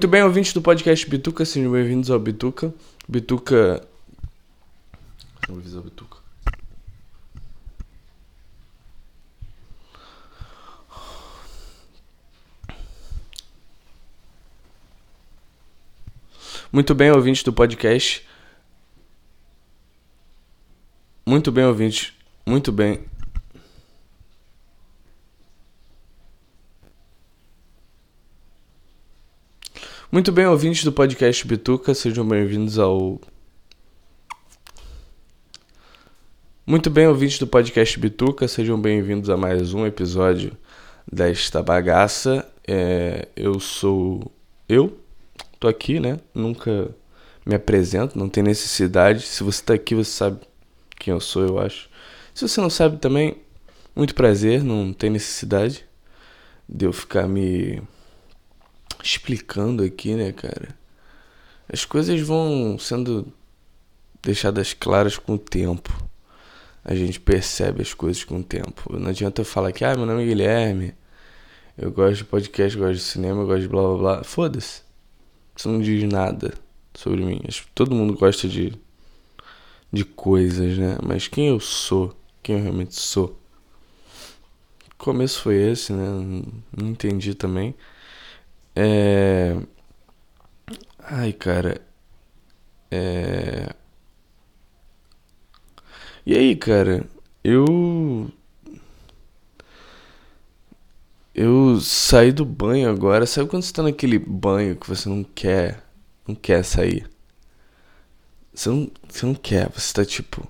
Muito 0.00 0.08
bem, 0.08 0.22
ouvintes 0.22 0.54
do 0.54 0.62
podcast 0.62 1.06
Bituca, 1.06 1.44
sejam 1.44 1.70
bem-vindos 1.72 2.10
ao 2.10 2.18
Bituca. 2.18 2.72
Bituca. 3.06 3.86
Vou 5.46 5.58
avisar 5.58 5.82
Bituca. 5.82 6.16
Muito 16.72 16.94
bem, 16.94 17.10
ouvintes 17.10 17.42
do 17.42 17.52
podcast. 17.52 18.26
Muito 21.26 21.52
bem, 21.52 21.66
ouvintes. 21.66 22.14
Muito 22.46 22.72
bem. 22.72 23.04
Muito 30.12 30.32
bem, 30.32 30.44
ouvintes 30.44 30.82
do 30.82 30.90
podcast 30.90 31.46
Bituca, 31.46 31.94
sejam 31.94 32.26
bem-vindos 32.26 32.80
ao. 32.80 33.20
Muito 36.66 36.90
bem, 36.90 37.06
ouvintes 37.06 37.38
do 37.38 37.46
podcast 37.46 37.96
Bituca, 37.96 38.48
sejam 38.48 38.76
bem-vindos 38.76 39.30
a 39.30 39.36
mais 39.36 39.72
um 39.72 39.86
episódio 39.86 40.50
desta 41.10 41.62
bagaça. 41.62 42.44
É, 42.66 43.28
eu 43.36 43.60
sou 43.60 44.32
eu, 44.68 44.98
tô 45.60 45.68
aqui, 45.68 46.00
né? 46.00 46.18
Nunca 46.34 46.92
me 47.46 47.54
apresento, 47.54 48.18
não 48.18 48.28
tem 48.28 48.42
necessidade. 48.42 49.22
Se 49.22 49.44
você 49.44 49.62
tá 49.62 49.74
aqui, 49.74 49.94
você 49.94 50.10
sabe 50.10 50.40
quem 50.98 51.14
eu 51.14 51.20
sou, 51.20 51.46
eu 51.46 51.60
acho. 51.60 51.88
Se 52.34 52.48
você 52.48 52.60
não 52.60 52.68
sabe 52.68 52.96
também, 52.96 53.36
muito 53.94 54.16
prazer, 54.16 54.64
não 54.64 54.92
tem 54.92 55.08
necessidade 55.08 55.84
de 56.68 56.84
eu 56.84 56.92
ficar 56.92 57.28
me 57.28 57.80
explicando 59.02 59.82
aqui, 59.82 60.14
né, 60.14 60.32
cara? 60.32 60.74
As 61.72 61.84
coisas 61.84 62.20
vão 62.20 62.78
sendo 62.78 63.32
deixadas 64.22 64.72
claras 64.72 65.16
com 65.16 65.34
o 65.34 65.38
tempo. 65.38 65.90
A 66.84 66.94
gente 66.94 67.20
percebe 67.20 67.82
as 67.82 67.94
coisas 67.94 68.24
com 68.24 68.38
o 68.38 68.42
tempo. 68.42 68.96
Não 68.98 69.10
adianta 69.10 69.40
eu 69.40 69.44
falar 69.44 69.72
que, 69.72 69.84
ah, 69.84 69.94
meu 69.94 70.06
nome 70.06 70.22
é 70.22 70.26
Guilherme, 70.26 70.94
eu 71.76 71.90
gosto 71.90 72.16
de 72.16 72.24
podcast, 72.24 72.76
gosto 72.76 72.94
de 72.94 73.00
cinema, 73.00 73.44
gosto 73.44 73.62
de 73.62 73.68
blá 73.68 73.82
blá 73.82 73.96
blá. 73.96 74.24
Foda-se. 74.24 74.82
Isso 75.56 75.68
não 75.68 75.80
diz 75.80 76.02
nada 76.04 76.54
sobre 76.94 77.24
mim. 77.24 77.40
Todo 77.74 77.94
mundo 77.94 78.14
gosta 78.14 78.48
de, 78.48 78.74
de 79.92 80.04
coisas, 80.04 80.76
né? 80.76 80.98
Mas 81.02 81.28
quem 81.28 81.48
eu 81.48 81.60
sou, 81.60 82.14
quem 82.42 82.56
eu 82.56 82.62
realmente 82.62 82.94
sou. 82.94 83.38
O 84.92 84.96
começo 84.96 85.40
foi 85.40 85.56
esse, 85.56 85.92
né? 85.92 86.42
Não 86.76 86.88
entendi 86.88 87.34
também. 87.34 87.74
É. 88.82 89.54
Ai, 90.98 91.32
cara. 91.34 91.82
É. 92.90 93.74
E 96.24 96.34
aí, 96.34 96.56
cara? 96.56 97.06
Eu. 97.44 98.30
Eu 101.34 101.78
saí 101.80 102.32
do 102.32 102.44
banho 102.44 102.88
agora. 102.90 103.26
Sabe 103.26 103.48
quando 103.50 103.62
você 103.64 103.72
tá 103.72 103.82
naquele 103.82 104.18
banho 104.18 104.76
que 104.76 104.88
você 104.88 105.08
não 105.08 105.22
quer. 105.24 105.84
Não 106.26 106.34
quer 106.34 106.64
sair? 106.64 107.08
Você 108.54 108.68
não, 108.70 108.90
você 109.08 109.26
não 109.26 109.34
quer. 109.34 109.68
Você 109.70 109.92
tá 109.92 110.04
tipo. 110.06 110.46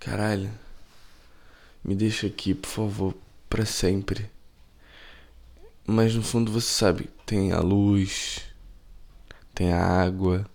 Caralho. 0.00 0.50
Me 1.84 1.94
deixa 1.94 2.26
aqui, 2.26 2.54
por 2.54 2.68
favor. 2.68 3.14
Pra 3.48 3.64
sempre. 3.64 4.31
Mas 5.86 6.14
no 6.14 6.22
fundo 6.22 6.52
você 6.52 6.68
sabe, 6.68 7.10
tem 7.26 7.52
a 7.52 7.60
luz, 7.60 8.42
tem 9.54 9.72
a 9.72 9.84
água. 9.84 10.46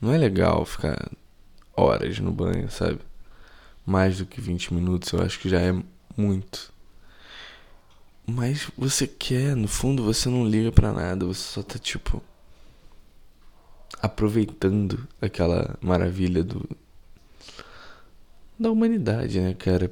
Não 0.00 0.12
é 0.12 0.18
legal 0.18 0.64
ficar 0.64 1.10
horas 1.76 2.18
no 2.18 2.30
banho, 2.30 2.70
sabe? 2.70 3.00
Mais 3.84 4.18
do 4.18 4.26
que 4.26 4.40
20 4.40 4.72
minutos, 4.72 5.12
eu 5.12 5.22
acho 5.22 5.38
que 5.38 5.48
já 5.48 5.60
é 5.60 5.72
muito. 6.16 6.72
Mas 8.26 8.70
você 8.76 9.06
quer, 9.06 9.54
no 9.54 9.68
fundo 9.68 10.02
você 10.02 10.28
não 10.28 10.46
liga 10.46 10.72
para 10.72 10.92
nada, 10.92 11.26
você 11.26 11.42
só 11.42 11.62
tá 11.62 11.78
tipo 11.78 12.22
aproveitando 14.00 15.06
aquela 15.20 15.78
maravilha 15.80 16.42
do 16.42 16.66
da 18.58 18.70
humanidade, 18.70 19.40
né, 19.40 19.54
cara? 19.54 19.90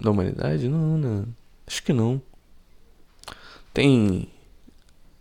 Da 0.00 0.10
humanidade? 0.10 0.68
Não, 0.68 0.96
não. 0.96 1.26
Acho 1.66 1.82
que 1.82 1.92
não. 1.92 2.22
Tem 3.76 4.26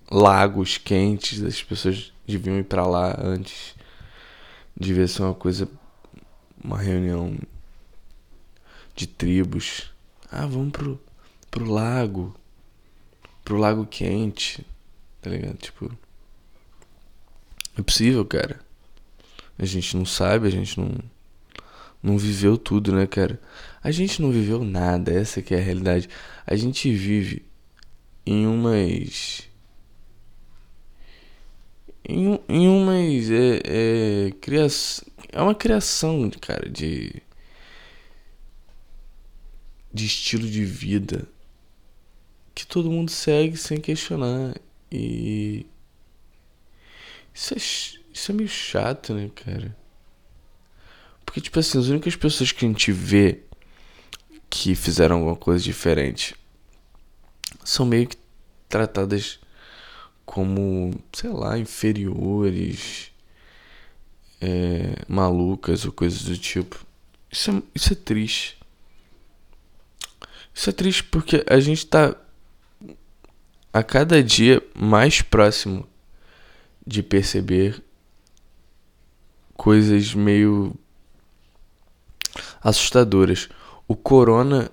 lagos 0.09 0.77
quentes, 0.77 1.43
as 1.43 1.61
pessoas 1.61 2.13
deviam 2.25 2.57
ir 2.57 2.63
para 2.63 2.87
lá 2.87 3.13
antes. 3.19 3.75
Devia 4.79 5.09
ser 5.09 5.23
uma 5.23 5.33
coisa, 5.33 5.67
uma 6.63 6.77
reunião 6.77 7.37
de 8.95 9.07
tribos. 9.07 9.91
Ah, 10.31 10.45
vamos 10.45 10.71
pro, 10.71 10.97
pro 11.51 11.69
lago, 11.69 12.33
pro 13.43 13.57
lago 13.57 13.85
quente, 13.85 14.65
tá 15.21 15.29
ligado? 15.29 15.57
Tipo, 15.57 15.91
é 17.77 17.81
possível, 17.81 18.23
cara. 18.23 18.61
A 19.59 19.65
gente 19.65 19.97
não 19.97 20.05
sabe, 20.05 20.47
a 20.47 20.51
gente 20.51 20.79
não, 20.79 20.97
não 22.01 22.17
viveu 22.17 22.57
tudo, 22.57 22.95
né, 22.95 23.05
cara? 23.05 23.37
A 23.83 23.91
gente 23.91 24.21
não 24.21 24.31
viveu 24.31 24.63
nada, 24.63 25.11
essa 25.11 25.41
que 25.41 25.53
é 25.53 25.57
a 25.57 25.61
realidade. 25.61 26.07
A 26.47 26.55
gente 26.55 26.89
vive 26.95 27.43
em 28.25 28.47
umas. 28.47 29.47
Em, 32.07 32.39
em 32.49 32.67
umas. 32.67 33.29
É, 33.29 33.61
é, 33.65 34.31
é 35.31 35.41
uma 35.41 35.55
criação, 35.55 36.29
cara, 36.41 36.69
de. 36.69 37.21
de 39.93 40.05
estilo 40.05 40.47
de 40.49 40.65
vida 40.65 41.27
que 42.53 42.65
todo 42.65 42.91
mundo 42.91 43.11
segue 43.11 43.57
sem 43.57 43.79
questionar. 43.79 44.55
E. 44.91 45.65
Isso 47.33 47.53
é, 47.53 47.57
isso 47.57 48.31
é 48.31 48.33
meio 48.33 48.49
chato, 48.49 49.13
né, 49.13 49.29
cara? 49.35 49.75
Porque, 51.25 51.41
tipo 51.41 51.59
assim, 51.59 51.77
as 51.77 51.87
únicas 51.87 52.15
pessoas 52.15 52.51
que 52.51 52.65
a 52.65 52.67
gente 52.67 52.91
vê 52.91 53.41
que 54.49 54.73
fizeram 54.73 55.17
alguma 55.17 55.35
coisa 55.35 55.61
diferente 55.61 56.35
são 57.63 57.85
meio 57.85 58.07
que 58.07 58.17
tratadas 58.67 59.39
como, 60.25 60.91
sei 61.13 61.29
lá, 61.29 61.57
inferiores, 61.57 63.11
é, 64.41 65.03
malucas 65.07 65.85
ou 65.85 65.91
coisas 65.91 66.23
do 66.23 66.37
tipo. 66.37 66.85
Isso 67.31 67.51
é, 67.51 67.61
isso 67.73 67.93
é 67.93 67.95
triste. 67.95 68.57
Isso 70.53 70.69
é 70.69 70.73
triste 70.73 71.03
porque 71.03 71.43
a 71.47 71.59
gente 71.59 71.85
tá 71.85 72.15
a 73.73 73.83
cada 73.83 74.23
dia 74.23 74.63
mais 74.73 75.21
próximo 75.21 75.87
de 76.87 77.03
perceber 77.03 77.83
coisas 79.53 80.13
meio 80.13 80.73
assustadoras. 82.61 83.49
O 83.87 83.95
corona. 83.95 84.71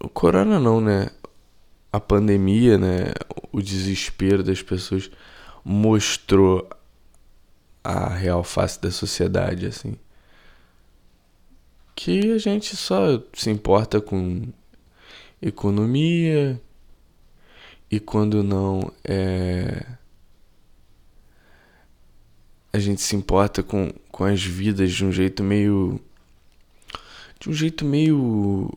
O 0.00 0.08
corona 0.08 0.58
não, 0.58 0.80
né? 0.80 1.10
A 1.92 2.00
pandemia, 2.00 2.76
né, 2.76 3.12
o 3.52 3.60
desespero 3.62 4.42
das 4.42 4.62
pessoas 4.62 5.10
mostrou 5.64 6.68
a 7.82 8.08
real 8.08 8.44
face 8.44 8.80
da 8.80 8.90
sociedade, 8.90 9.66
assim. 9.66 9.96
Que 11.94 12.32
a 12.32 12.38
gente 12.38 12.76
só 12.76 13.22
se 13.34 13.50
importa 13.50 14.00
com 14.00 14.46
economia 15.40 16.60
e 17.90 17.98
quando 17.98 18.42
não 18.42 18.92
é 19.04 19.86
a 22.72 22.78
gente 22.78 23.00
se 23.00 23.16
importa 23.16 23.62
com, 23.62 23.90
com 24.10 24.24
as 24.24 24.42
vidas 24.42 24.92
de 24.92 25.04
um 25.04 25.10
jeito 25.10 25.42
meio 25.42 26.00
de 27.40 27.48
um 27.48 27.52
jeito 27.52 27.84
meio 27.84 28.70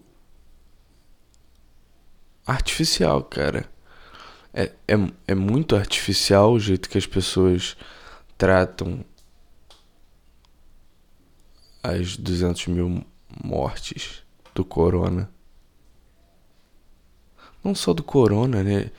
artificial, 2.46 3.24
cara. 3.24 3.70
É, 4.54 4.72
é, 4.88 4.96
é 5.28 5.36
muito 5.36 5.76
artificial 5.76 6.54
o 6.54 6.60
jeito 6.60 6.90
que 6.90 6.98
as 6.98 7.06
pessoas 7.06 7.78
tratam 8.38 9.06
as 11.84 12.18
200 12.18 12.68
mil 12.68 13.06
mortes 13.44 14.24
do 14.54 14.66
corona. 14.66 15.30
Não 17.64 17.74
só 17.76 17.94
do 17.94 18.04
corona, 18.04 18.64
né? 18.64 18.92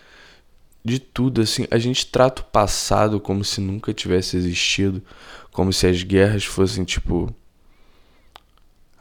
De 0.85 0.99
tudo, 0.99 1.41
assim. 1.43 1.67
A 1.71 1.79
gente 1.79 2.07
trata 2.07 2.43
o 2.43 2.45
passado 2.45 3.21
como 3.21 3.45
se 3.45 3.61
nunca 3.61 3.93
tivesse 3.93 4.37
existido. 4.37 5.03
Como 5.53 5.73
se 5.73 5.87
as 5.87 6.03
guerras 6.03 6.45
fossem, 6.45 6.85
tipo 6.85 7.35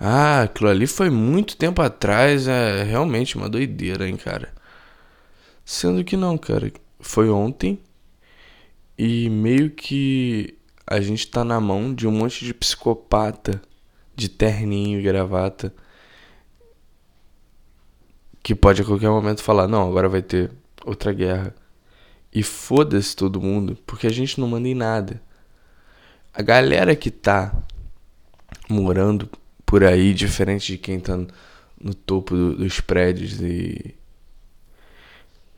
ah, 0.03 0.41
aquilo 0.43 0.69
ali 0.69 0.87
foi 0.87 1.11
muito 1.11 1.55
tempo 1.55 1.79
atrás, 1.81 2.47
é 2.47 2.83
realmente 2.83 3.35
uma 3.37 3.47
doideira, 3.47 4.07
hein, 4.09 4.17
cara. 4.17 4.51
Sendo 5.65 6.03
que 6.03 6.17
não, 6.17 6.37
cara. 6.37 6.71
Foi 6.99 7.29
ontem 7.29 7.79
E 8.97 9.29
meio 9.29 9.71
que 9.71 10.57
a 10.87 10.99
gente 11.01 11.27
tá 11.29 11.43
na 11.43 11.59
mão 11.59 11.93
de 11.93 12.07
um 12.07 12.11
monte 12.11 12.45
de 12.45 12.53
psicopata 12.53 13.61
de 14.15 14.29
terninho 14.29 14.99
e 14.99 15.03
gravata 15.03 15.73
que 18.43 18.55
pode 18.55 18.81
a 18.81 18.85
qualquer 18.85 19.09
momento 19.09 19.43
falar: 19.43 19.67
não, 19.67 19.87
agora 19.87 20.09
vai 20.09 20.21
ter 20.21 20.51
outra 20.85 21.13
guerra. 21.13 21.55
E 22.33 22.43
foda-se 22.43 23.15
todo 23.15 23.41
mundo, 23.41 23.77
porque 23.85 24.07
a 24.07 24.11
gente 24.11 24.39
não 24.39 24.47
manda 24.47 24.67
em 24.67 24.75
nada. 24.75 25.21
A 26.33 26.41
galera 26.41 26.95
que 26.95 27.11
tá 27.11 27.53
morando 28.69 29.29
por 29.71 29.85
aí, 29.85 30.13
diferente 30.13 30.73
de 30.73 30.77
quem 30.77 30.99
tá 30.99 31.17
no 31.81 31.93
topo 31.93 32.35
do, 32.35 32.57
dos 32.57 32.81
prédios 32.81 33.39
e. 33.39 33.95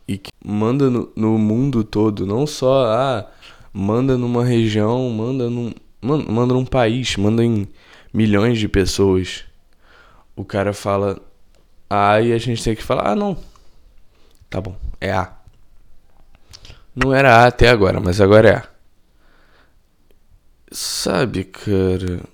E 0.06 0.18
que 0.18 0.30
manda 0.44 0.88
no, 0.88 1.10
no 1.16 1.36
mundo 1.36 1.82
todo, 1.82 2.24
não 2.24 2.46
só, 2.46 2.92
ah, 2.92 3.28
manda 3.72 4.16
numa 4.16 4.44
região, 4.44 5.10
manda 5.10 5.50
num. 5.50 5.72
Manda 6.00 6.54
num 6.54 6.64
país, 6.64 7.16
manda 7.16 7.42
em 7.42 7.66
milhões 8.12 8.60
de 8.60 8.68
pessoas. 8.68 9.44
O 10.36 10.44
cara 10.44 10.72
fala 10.72 11.18
A 11.90 12.20
e 12.20 12.32
a 12.32 12.38
gente 12.38 12.62
tem 12.62 12.76
que 12.76 12.84
falar, 12.84 13.08
ah 13.08 13.16
não. 13.16 13.36
Tá 14.48 14.60
bom, 14.60 14.76
é 15.00 15.10
A. 15.10 15.32
Não 16.94 17.12
era 17.12 17.38
A 17.42 17.46
até 17.46 17.68
agora, 17.68 17.98
mas 17.98 18.20
agora 18.20 18.48
é 18.48 18.54
A. 18.58 18.68
Sabe, 20.70 21.42
cara. 21.42 22.33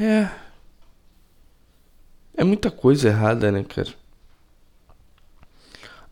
É. 0.00 0.28
É 2.36 2.44
muita 2.44 2.70
coisa 2.70 3.08
errada, 3.08 3.50
né, 3.52 3.64
cara? 3.64 3.94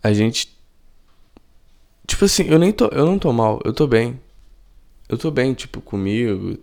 A 0.02 0.12
gente. 0.12 0.56
Tipo 2.06 2.24
assim, 2.24 2.44
eu 2.44 2.58
nem 2.58 2.72
tô. 2.72 2.86
Eu 2.88 3.06
não 3.06 3.18
tô 3.18 3.32
mal, 3.32 3.60
eu 3.64 3.72
tô 3.72 3.86
bem. 3.86 4.20
Eu 5.08 5.18
tô 5.18 5.30
bem, 5.30 5.54
tipo, 5.54 5.80
comigo. 5.80 6.58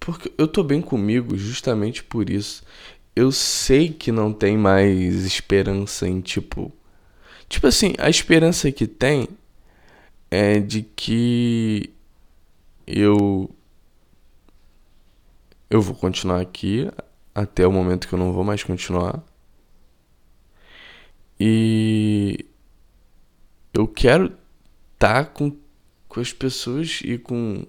Porque 0.00 0.32
eu 0.38 0.46
tô 0.48 0.62
bem 0.62 0.80
comigo 0.82 1.36
justamente 1.36 2.02
por 2.04 2.30
isso. 2.30 2.62
Eu 3.14 3.32
sei 3.32 3.88
que 3.90 4.12
não 4.12 4.32
tem 4.32 4.56
mais 4.56 5.24
esperança 5.24 6.08
em, 6.08 6.20
tipo. 6.20 6.72
Tipo 7.48 7.66
assim, 7.68 7.94
a 7.98 8.10
esperança 8.10 8.70
que 8.72 8.86
tem 8.86 9.28
é 10.30 10.60
de 10.60 10.82
que 10.82 11.90
eu 12.86 13.50
eu 15.70 15.82
vou 15.82 15.94
continuar 15.94 16.40
aqui 16.40 16.90
até 17.34 17.66
o 17.66 17.72
momento 17.72 18.08
que 18.08 18.14
eu 18.14 18.18
não 18.18 18.32
vou 18.32 18.44
mais 18.44 18.62
continuar. 18.62 19.22
E 21.38 22.46
eu 23.74 23.86
quero 23.86 24.26
estar 24.94 25.24
tá 25.24 25.24
com, 25.24 25.56
com 26.08 26.20
as 26.20 26.32
pessoas 26.32 27.00
e 27.04 27.18
com 27.18 27.66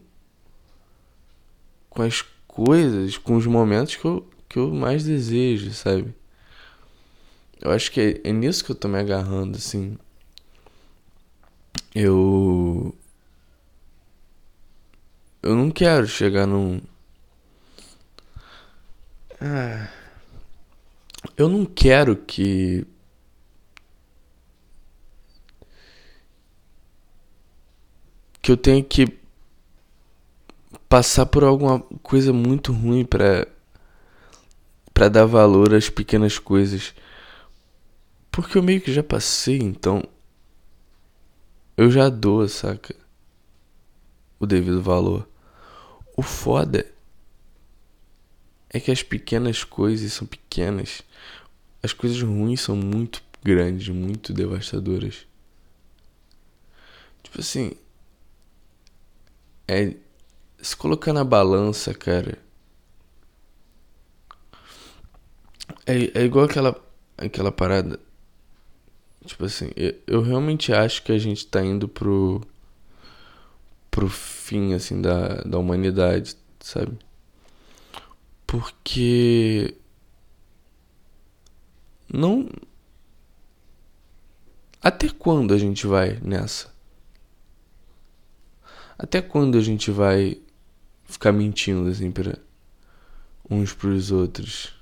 com 1.90 2.04
as 2.04 2.22
coisas, 2.48 3.18
com 3.18 3.36
os 3.36 3.48
momentos 3.48 3.96
que 3.96 4.06
eu, 4.06 4.30
que 4.48 4.60
eu 4.60 4.72
mais 4.72 5.04
desejo, 5.04 5.74
sabe? 5.74 6.14
Eu 7.60 7.72
acho 7.72 7.92
que 7.92 8.22
é, 8.24 8.30
é 8.30 8.32
nisso 8.32 8.64
que 8.64 8.72
eu 8.72 8.76
tô 8.76 8.88
me 8.88 9.00
agarrando, 9.00 9.58
assim. 9.58 9.98
Eu. 11.96 12.96
Eu 15.42 15.56
não 15.56 15.72
quero 15.72 16.06
chegar 16.08 16.46
num 16.46 16.80
ah, 19.42 19.90
eu 21.38 21.50
não 21.50 21.66
quero 21.66 22.16
que. 22.16 22.86
Que 28.42 28.52
eu 28.52 28.58
tenha 28.58 28.84
que 28.84 29.06
passar 30.88 31.26
por 31.26 31.44
alguma 31.44 31.80
coisa 32.02 32.32
muito 32.32 32.72
ruim 32.72 33.04
para 33.06 33.48
para 34.94 35.10
dar 35.10 35.26
valor 35.26 35.76
às 35.76 35.90
pequenas 35.90 36.40
coisas. 36.40 36.96
Porque 38.32 38.58
eu 38.58 38.64
meio 38.64 38.82
que 38.82 38.92
já 38.92 39.04
passei, 39.04 39.60
então 39.60 40.04
eu 41.76 41.92
já 41.92 42.10
dou, 42.10 42.48
saca? 42.48 42.96
O 44.40 44.48
devido 44.48 44.82
valor. 44.82 45.28
O 46.16 46.24
foda 46.24 46.97
é 48.78 48.80
que 48.80 48.92
as 48.92 49.04
pequenas 49.04 49.64
coisas 49.64 50.14
são 50.14 50.28
pequenas. 50.28 51.02
As 51.82 51.94
coisas 51.94 52.22
ruins 52.22 52.62
são 52.62 52.76
muito 52.76 53.24
grandes, 53.44 53.90
muito 53.90 54.34
devastadoras. 54.34 55.26
Tipo 57.24 57.42
assim. 57.42 57.72
É. 59.68 59.96
Se 60.62 60.76
colocar 60.76 61.14
na 61.14 61.24
balança, 61.24 61.94
cara. 61.94 62.38
É, 65.86 66.20
é 66.20 66.24
igual 66.24 66.46
aquela, 66.46 66.76
aquela 67.18 67.52
parada. 67.52 68.00
Tipo 69.26 69.46
assim, 69.46 69.72
eu, 69.76 69.96
eu 70.08 70.22
realmente 70.22 70.72
acho 70.72 71.04
que 71.04 71.12
a 71.12 71.18
gente 71.18 71.48
tá 71.48 71.64
indo 71.64 71.88
pro. 71.88 72.42
pro 73.90 74.08
fim, 74.08 74.74
assim, 74.74 75.02
da, 75.02 75.42
da 75.42 75.58
humanidade, 75.58 76.36
sabe? 76.60 76.98
Porque 78.48 79.78
não 82.12 82.50
até 84.82 85.10
quando 85.10 85.54
a 85.54 85.58
gente 85.58 85.86
vai 85.86 86.18
nessa? 86.22 86.74
Até 88.98 89.22
quando 89.22 89.58
a 89.58 89.62
gente 89.62 89.92
vai 89.92 90.42
ficar 91.04 91.32
mentindo 91.34 91.90
assim 91.90 92.10
para 92.10 92.40
uns 93.50 93.74
pros 93.74 94.12
outros, 94.12 94.74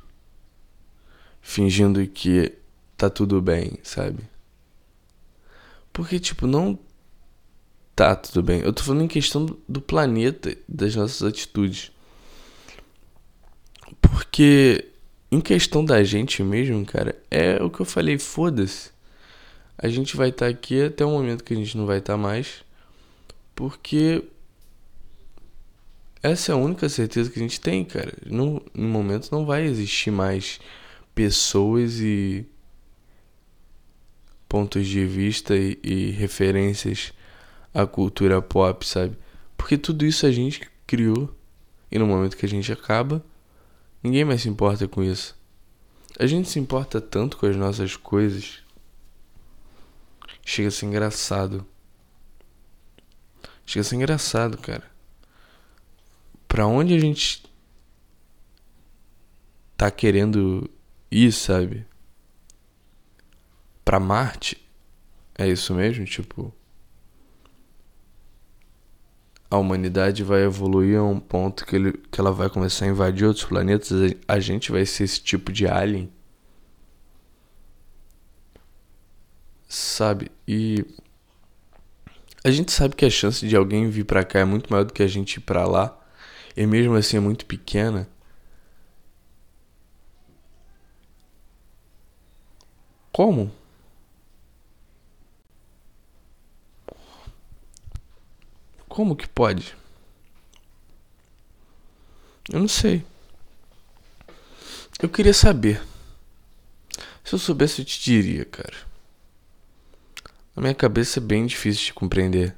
fingindo 1.41 2.05
que 2.07 2.55
tá 2.95 3.09
tudo 3.09 3.41
bem, 3.41 3.79
sabe? 3.81 4.23
Porque 5.91 6.19
tipo, 6.19 6.45
não 6.45 6.77
tá 7.95 8.15
tudo 8.15 8.43
bem. 8.43 8.61
Eu 8.61 8.73
tô 8.73 8.83
falando 8.83 9.03
em 9.03 9.07
questão 9.07 9.45
do 9.67 9.81
planeta, 9.81 10.55
das 10.67 10.95
nossas 10.95 11.23
atitudes. 11.23 11.91
Porque 14.15 14.93
em 15.29 15.41
questão 15.41 15.83
da 15.83 16.01
gente 16.01 16.41
mesmo, 16.41 16.85
cara, 16.85 17.21
é 17.29 17.61
o 17.61 17.69
que 17.69 17.81
eu 17.81 17.85
falei, 17.85 18.17
foda-se. 18.17 18.91
A 19.77 19.89
gente 19.89 20.15
vai 20.15 20.29
estar 20.29 20.45
tá 20.45 20.49
aqui 20.49 20.81
até 20.83 21.03
o 21.03 21.09
momento 21.09 21.43
que 21.43 21.53
a 21.53 21.57
gente 21.57 21.75
não 21.75 21.85
vai 21.85 21.97
estar 21.97 22.13
tá 22.13 22.17
mais. 22.17 22.63
Porque 23.53 24.23
essa 26.23 26.53
é 26.53 26.55
a 26.55 26.57
única 26.57 26.87
certeza 26.87 27.29
que 27.29 27.37
a 27.37 27.41
gente 27.41 27.59
tem, 27.59 27.83
cara. 27.83 28.13
No, 28.25 28.61
no 28.73 28.87
momento 28.87 29.29
não 29.33 29.45
vai 29.45 29.65
existir 29.65 30.11
mais 30.11 30.61
pessoas 31.13 31.99
e 31.99 32.45
pontos 34.47 34.87
de 34.87 35.05
vista 35.05 35.57
e, 35.57 35.77
e 35.83 36.11
referências 36.11 37.11
à 37.73 37.85
cultura 37.85 38.41
pop, 38.41 38.87
sabe? 38.87 39.17
Porque 39.57 39.77
tudo 39.77 40.05
isso 40.05 40.25
a 40.25 40.31
gente 40.31 40.61
criou. 40.87 41.35
E 41.91 41.99
no 41.99 42.07
momento 42.07 42.37
que 42.37 42.45
a 42.45 42.49
gente 42.49 42.71
acaba, 42.71 43.21
Ninguém 44.05 44.23
mais 44.23 44.43
se 44.43 44.49
importa 44.49 44.87
com 44.87 45.03
isso. 45.03 45.35
A 46.19 46.27
gente 46.27 46.47
se 46.47 46.59
importa 46.59 47.01
tanto 47.01 47.37
com 47.37 47.47
as 47.47 47.55
nossas 47.55 47.95
coisas. 47.95 48.59
Chega 50.45 50.67
a 50.67 50.71
ser 50.71 50.85
engraçado. 50.85 51.65
Chega 53.65 53.81
a 53.81 53.83
ser 53.83 53.95
engraçado, 53.95 54.59
cara. 54.59 54.83
Pra 56.47 56.67
onde 56.67 56.93
a 56.93 56.99
gente 56.99 57.51
tá 59.75 59.89
querendo 59.89 60.69
ir, 61.09 61.31
sabe? 61.31 61.83
Pra 63.83 63.99
Marte? 63.99 64.63
É 65.35 65.47
isso 65.47 65.73
mesmo? 65.73 66.05
Tipo 66.05 66.53
a 69.49 69.57
humanidade 69.57 70.23
vai 70.23 70.43
evoluir 70.43 70.99
a 70.99 71.03
um 71.03 71.19
ponto 71.19 71.65
que, 71.65 71.75
ele, 71.75 71.93
que 72.11 72.19
ela 72.19 72.31
vai 72.31 72.49
começar 72.49 72.85
a 72.85 72.89
invadir 72.89 73.25
outros 73.25 73.45
planetas, 73.45 73.91
a 74.27 74.39
gente 74.39 74.71
vai 74.71 74.85
ser 74.85 75.03
esse 75.03 75.21
tipo 75.21 75.51
de 75.51 75.67
alien. 75.67 76.11
Sabe? 79.67 80.31
E 80.47 80.85
a 82.43 82.51
gente 82.51 82.71
sabe 82.71 82.95
que 82.95 83.05
a 83.05 83.09
chance 83.09 83.47
de 83.47 83.55
alguém 83.55 83.89
vir 83.89 84.05
para 84.05 84.23
cá 84.23 84.39
é 84.39 84.45
muito 84.45 84.71
maior 84.71 84.83
do 84.83 84.93
que 84.93 85.03
a 85.03 85.07
gente 85.07 85.35
ir 85.37 85.41
para 85.41 85.65
lá, 85.65 85.97
e 86.55 86.65
mesmo 86.65 86.95
assim 86.95 87.17
é 87.17 87.19
muito 87.19 87.45
pequena. 87.45 88.07
Como? 93.11 93.51
Como 98.95 99.13
que 99.13 99.27
pode? 99.27 99.75
Eu 102.49 102.61
não 102.61 102.67
sei. 102.69 103.03
Eu 105.01 105.09
queria 105.09 105.33
saber. 105.33 105.83
Se 107.21 107.35
eu 107.35 107.39
soubesse, 107.39 107.81
eu 107.81 107.85
te 107.85 108.01
diria, 108.01 108.45
cara. 108.45 108.77
Na 110.55 110.61
minha 110.61 110.73
cabeça 110.73 111.19
é 111.19 111.21
bem 111.21 111.45
difícil 111.45 111.87
de 111.87 111.93
compreender. 111.93 112.55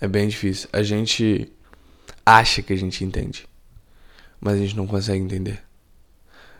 É 0.00 0.08
bem 0.08 0.26
difícil. 0.26 0.68
A 0.72 0.82
gente 0.82 1.52
acha 2.26 2.62
que 2.62 2.72
a 2.72 2.76
gente 2.76 3.04
entende, 3.04 3.48
mas 4.40 4.54
a 4.54 4.58
gente 4.58 4.76
não 4.76 4.88
consegue 4.88 5.22
entender. 5.22 5.62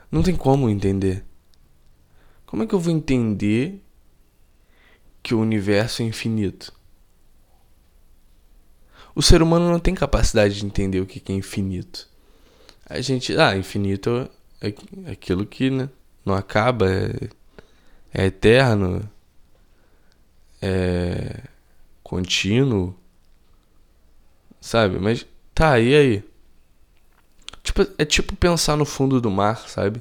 Não 0.09 0.23
tem 0.23 0.37
como 0.37 0.71
entender. 0.71 1.25
Como 2.47 2.63
é 2.63 2.67
que 2.67 2.77
eu 2.77 2.81
vou 2.81 2.95
entender 2.95 3.83
que 5.21 5.35
o 5.35 5.41
universo 5.41 6.01
é 6.01 6.05
infinito? 6.05 6.73
O 9.21 9.23
ser 9.23 9.43
humano 9.43 9.71
não 9.71 9.79
tem 9.79 9.95
capacidade 9.95 10.55
de 10.55 10.65
entender 10.65 10.99
o 10.99 11.05
que 11.05 11.31
é 11.31 11.37
infinito. 11.37 12.09
A 12.87 13.03
gente, 13.03 13.37
ah, 13.37 13.55
infinito 13.55 14.31
é 14.63 14.73
aquilo 15.11 15.45
que 15.45 15.69
né, 15.69 15.91
não 16.25 16.35
acaba, 16.35 16.91
é, 16.91 17.29
é 18.15 18.25
eterno, 18.25 19.07
é 20.63 21.43
contínuo, 22.03 22.99
sabe? 24.59 24.99
Mas 24.99 25.27
tá, 25.55 25.79
e 25.79 25.95
aí? 25.95 26.25
Tipo, 27.63 27.83
é 27.99 28.07
tipo 28.07 28.35
pensar 28.35 28.75
no 28.75 28.87
fundo 28.87 29.21
do 29.21 29.31
mar, 29.31 29.69
sabe? 29.69 30.01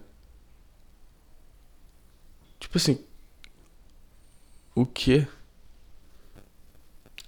Tipo 2.57 2.77
assim. 2.77 3.03
O 4.73 4.85
quê? 4.85 5.27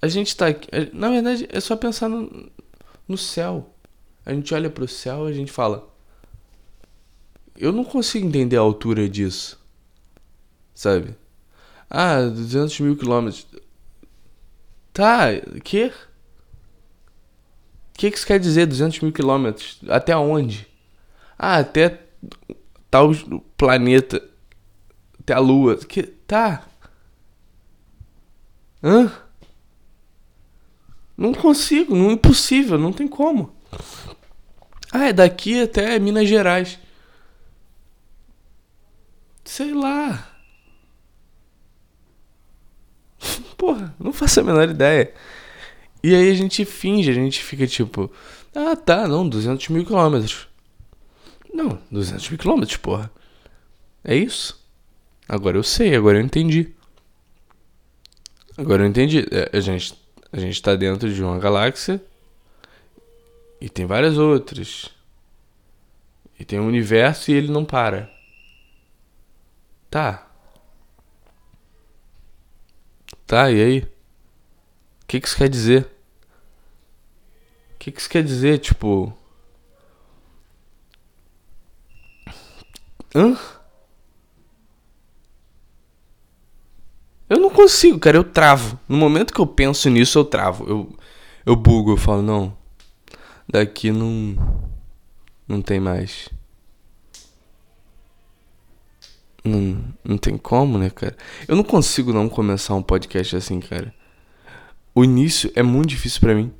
A 0.02 0.08
gente 0.08 0.36
tá 0.36 0.48
aqui. 0.48 0.68
Na 0.92 1.08
verdade, 1.08 1.48
é 1.48 1.60
só 1.60 1.76
pensar 1.76 2.08
no, 2.08 2.50
no 3.06 3.16
céu. 3.16 3.72
A 4.26 4.34
gente 4.34 4.52
olha 4.52 4.68
pro 4.68 4.88
céu 4.88 5.28
e 5.28 5.32
a 5.32 5.34
gente 5.34 5.52
fala. 5.52 5.88
Eu 7.56 7.70
não 7.70 7.84
consigo 7.84 8.26
entender 8.26 8.56
a 8.56 8.60
altura 8.60 9.08
disso. 9.08 9.60
Sabe? 10.74 11.14
Ah, 11.88 12.20
200 12.22 12.80
mil 12.80 12.96
quilômetros. 12.96 13.46
Tá, 14.92 15.28
que? 15.62 15.86
O 15.86 15.92
que, 17.94 18.10
que 18.10 18.16
isso 18.16 18.26
quer 18.26 18.40
dizer, 18.40 18.66
200 18.66 18.98
mil 19.00 19.12
quilômetros? 19.12 19.78
Até 19.88 20.16
onde? 20.16 20.66
Ah, 21.38 21.58
até 21.58 22.00
tal 22.90 23.10
planeta. 23.56 24.20
Até 25.20 25.34
a 25.34 25.38
lua. 25.38 25.76
Que, 25.76 26.02
tá. 26.02 26.66
Hã? 28.82 29.12
Não 31.22 31.32
consigo, 31.32 31.94
não 31.94 32.10
é 32.10 32.14
impossível, 32.14 32.76
não 32.76 32.92
tem 32.92 33.06
como. 33.06 33.54
Ah, 34.92 35.04
é 35.04 35.12
daqui 35.12 35.62
até 35.62 35.96
Minas 36.00 36.28
Gerais. 36.28 36.80
Sei 39.44 39.72
lá. 39.72 40.36
Porra, 43.56 43.94
não 44.00 44.12
faço 44.12 44.40
a 44.40 44.42
menor 44.42 44.68
ideia. 44.68 45.14
E 46.02 46.12
aí 46.12 46.28
a 46.28 46.34
gente 46.34 46.64
finge, 46.64 47.08
a 47.08 47.14
gente 47.14 47.40
fica 47.40 47.68
tipo, 47.68 48.10
ah 48.52 48.74
tá, 48.74 49.06
não, 49.06 49.28
200 49.28 49.68
mil 49.68 49.86
quilômetros. 49.86 50.48
Não, 51.54 51.78
200 51.88 52.30
mil 52.30 52.38
quilômetros, 52.40 52.78
porra. 52.78 53.08
É 54.02 54.16
isso. 54.16 54.60
Agora 55.28 55.56
eu 55.56 55.62
sei, 55.62 55.94
agora 55.94 56.18
eu 56.18 56.22
entendi. 56.22 56.74
Agora 58.58 58.82
eu 58.82 58.88
entendi. 58.88 59.24
É, 59.30 59.56
a 59.56 59.60
gente, 59.60 60.01
a 60.32 60.40
gente 60.40 60.62
tá 60.62 60.74
dentro 60.74 61.12
de 61.12 61.22
uma 61.22 61.38
galáxia 61.38 62.02
e 63.60 63.68
tem 63.68 63.84
várias 63.84 64.16
outras. 64.16 64.90
E 66.38 66.44
tem 66.44 66.58
um 66.58 66.66
universo 66.66 67.30
e 67.30 67.34
ele 67.34 67.52
não 67.52 67.64
para. 67.64 68.10
Tá. 69.90 70.26
Tá, 73.26 73.50
e 73.50 73.62
aí? 73.62 73.78
O 75.02 75.06
que, 75.06 75.20
que 75.20 75.28
isso 75.28 75.36
quer 75.36 75.48
dizer? 75.48 75.84
O 77.74 77.78
que, 77.78 77.92
que 77.92 78.00
isso 78.00 78.08
quer 78.08 78.24
dizer, 78.24 78.58
tipo. 78.58 79.16
Hã? 83.14 83.36
Eu 87.28 87.38
não 87.38 87.50
consigo, 87.62 87.98
cara, 87.98 88.16
eu 88.16 88.24
travo. 88.24 88.78
No 88.88 88.96
momento 88.96 89.32
que 89.32 89.40
eu 89.40 89.46
penso 89.46 89.88
nisso, 89.88 90.18
eu 90.18 90.24
travo. 90.24 90.64
Eu, 90.68 90.96
eu 91.46 91.56
bugo, 91.56 91.92
eu 91.92 91.96
falo, 91.96 92.22
não. 92.22 92.56
Daqui 93.48 93.90
não. 93.90 94.36
Não 95.46 95.62
tem 95.62 95.78
mais. 95.78 96.28
Não, 99.44 99.82
não 100.04 100.16
tem 100.16 100.36
como, 100.36 100.78
né, 100.78 100.90
cara? 100.90 101.16
Eu 101.48 101.56
não 101.56 101.64
consigo 101.64 102.12
não 102.12 102.28
começar 102.28 102.74
um 102.74 102.82
podcast 102.82 103.36
assim, 103.36 103.60
cara. 103.60 103.92
O 104.94 105.04
início 105.04 105.50
é 105.54 105.62
muito 105.62 105.88
difícil 105.88 106.20
para 106.20 106.34
mim. 106.34 106.52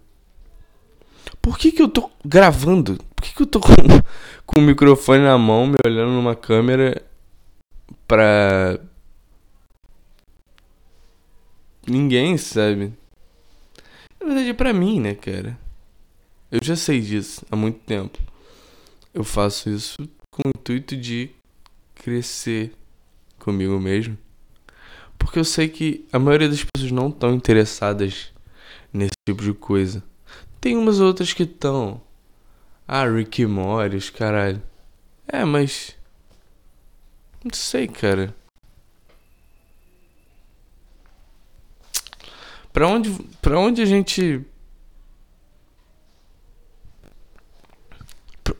Por 1.41 1.59
que, 1.59 1.73
que 1.73 1.83
eu 1.83 1.89
tô 1.89 2.11
gravando? 2.25 2.99
Por 3.15 3.25
que, 3.25 3.35
que 3.35 3.43
eu 3.43 3.47
tô 3.47 3.59
com, 3.61 3.73
com 4.47 4.61
o 4.61 4.63
microfone 4.63 5.23
na 5.23 5.39
mão, 5.39 5.67
me 5.67 5.77
olhando 5.85 6.13
numa 6.13 6.35
câmera 6.35 7.03
pra. 8.07 8.79
Ninguém, 11.87 12.37
sabe? 12.39 12.93
Na 14.21 14.27
verdade 14.27 14.51
é 14.51 14.55
pra 14.55 14.73
mim, 14.73 15.01
né, 15.01 15.15
cara? 15.15 15.59
Eu 16.51 16.61
já 16.62 16.77
sei 16.77 17.01
disso 17.01 17.45
há 17.51 17.57
muito 17.57 17.81
tempo. 17.81 18.19
Eu 19.12 19.25
faço 19.25 19.69
isso 19.69 19.97
com 20.31 20.49
o 20.49 20.53
intuito 20.57 20.97
de 20.97 21.31
crescer 21.95 22.73
comigo 23.39 23.79
mesmo. 23.81 24.17
Porque 25.19 25.39
eu 25.39 25.45
sei 25.45 25.69
que 25.69 26.07
a 26.12 26.19
maioria 26.19 26.49
das 26.49 26.65
pessoas 26.65 26.93
não 26.93 27.09
estão 27.09 27.35
interessadas 27.35 28.33
nesse 28.93 29.12
tipo 29.29 29.43
de 29.43 29.53
coisa. 29.53 30.03
Tem 30.61 30.77
umas 30.77 31.01
outras 31.01 31.33
que 31.33 31.43
estão. 31.43 32.01
Ah, 32.87 33.05
Rick 33.09 33.45
Morris, 33.47 34.11
caralho. 34.11 34.62
É, 35.27 35.45
mas. 35.45 35.97
Não 37.45 37.53
sei, 37.53 37.89
cara. 37.89 38.35
Pra 42.73 42.88
onde, 42.88 43.11
pra 43.41 43.59
onde 43.59 43.83
a 43.83 43.85
gente. 43.85 44.41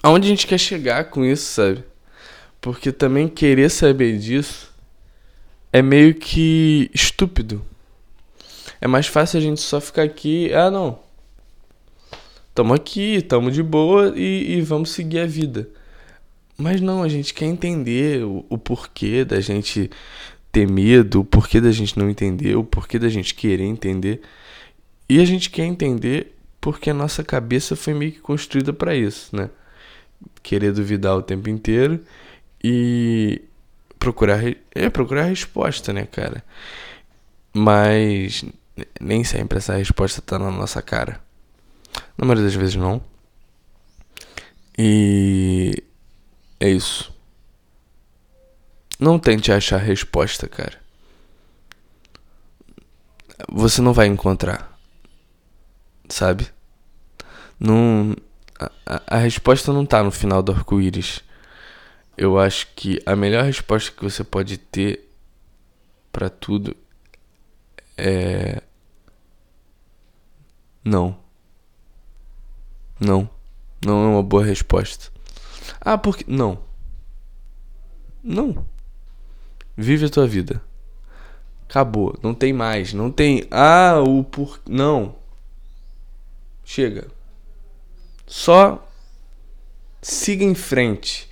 Aonde 0.03 0.27
a 0.27 0.31
gente 0.31 0.47
quer 0.47 0.59
chegar 0.59 1.05
com 1.05 1.25
isso, 1.25 1.45
sabe? 1.45 1.85
Porque 2.61 2.93
também 2.93 3.27
querer 3.29 3.71
saber 3.71 4.19
disso 4.19 4.73
é 5.73 5.81
meio 5.81 6.15
que 6.15 6.91
estúpido. 6.93 7.65
É 8.81 8.87
mais 8.87 9.07
fácil 9.07 9.39
a 9.39 9.43
gente 9.43 9.61
só 9.61 9.81
ficar 9.81 10.03
aqui, 10.03 10.53
ah 10.53 10.71
não. 10.71 10.99
Tamo 12.55 12.75
aqui, 12.75 13.23
tamo 13.23 13.51
de 13.51 13.63
boa 13.63 14.13
e, 14.15 14.59
e 14.59 14.61
vamos 14.61 14.91
seguir 14.91 15.21
a 15.21 15.27
vida. 15.27 15.69
Mas 16.59 16.81
não, 16.81 17.03
a 17.03 17.09
gente 17.09 17.33
quer 17.33 17.47
entender 17.47 18.25
o, 18.25 18.45
o, 18.49 18.59
porquê 18.59 19.25
da 19.25 19.41
gente 19.41 19.91
ter 20.53 20.69
medo, 20.71 21.21
o 21.21 21.25
porquê 21.25 21.61
da 21.61 21.73
gente 21.73 21.99
não 21.99 22.11
entender, 22.11 22.55
o 22.57 22.63
porquê 22.63 22.99
da 22.99 23.09
gente 23.09 23.35
querer 23.35 23.65
entender. 23.65 24.21
E 25.09 25.19
a 25.19 25.25
gente 25.25 25.51
quer 25.51 25.65
entender 25.65 26.37
porque 26.61 26.91
a 26.91 26.95
nossa 26.95 27.25
cabeça 27.25 27.75
foi 27.75 27.95
meio 27.95 28.13
que 28.13 28.21
construída 28.21 28.73
para 28.73 28.95
isso, 28.95 29.35
né? 29.35 29.51
Querer 30.43 30.73
duvidar 30.73 31.17
o 31.17 31.23
tempo 31.23 31.49
inteiro 31.49 32.01
e 32.63 33.43
procurar 33.99 34.41
é 34.73 34.91
procurar 34.91 35.23
a 35.23 35.27
resposta, 35.27 35.93
né, 35.93 36.07
cara? 36.07 36.45
Mas 37.53 38.45
nem 39.01 39.25
sempre 39.25 39.59
essa 39.59 39.77
resposta 39.77 40.23
tá 40.23 40.39
na 40.39 40.51
nossa 40.51 40.83
cara. 40.83 41.21
Na 42.17 42.27
maioria 42.27 42.45
das 42.45 42.55
vezes 42.55 42.77
não. 42.77 43.03
E 44.79 45.83
é 46.61 46.71
isso. 46.71 47.13
Não 48.99 49.19
tente 49.19 49.51
achar 49.51 49.79
resposta, 49.79 50.49
cara. 50.49 50.81
Você 53.49 53.81
não 53.83 53.93
vai 53.93 54.07
encontrar. 54.07 54.79
Sabe? 56.09 56.49
Não, 57.59 58.15
a, 58.87 59.03
a 59.07 59.17
resposta 59.19 59.73
não 59.73 59.85
tá 59.87 60.03
no 60.03 60.11
final 60.11 60.43
do 60.43 60.53
arco-íris 60.53 61.23
eu 62.17 62.39
acho 62.39 62.69
que 62.77 63.01
a 63.07 63.17
melhor 63.17 63.45
resposta 63.45 63.91
que 63.91 64.03
você 64.03 64.23
pode 64.23 64.59
ter 64.59 65.09
para 66.11 66.29
tudo 66.29 66.77
é 67.97 68.63
não. 70.85 71.19
Não. 73.01 73.29
Não 73.85 74.05
é 74.05 74.09
uma 74.09 74.23
boa 74.23 74.45
resposta. 74.45 75.11
Ah, 75.81 75.97
porque 75.99 76.25
não. 76.29 76.63
Não. 78.23 78.65
Vive 79.77 80.07
a 80.07 80.09
tua 80.09 80.27
vida. 80.27 80.63
Acabou, 81.69 82.19
não 82.23 82.35
tem 82.35 82.53
mais, 82.53 82.93
não 82.93 83.11
tem 83.11 83.47
ah, 83.51 84.03
o 84.07 84.23
por 84.23 84.61
não. 84.69 85.15
Chega. 86.65 87.09
Só 88.27 88.87
siga 90.01 90.45
em 90.45 90.55
frente. 90.55 91.29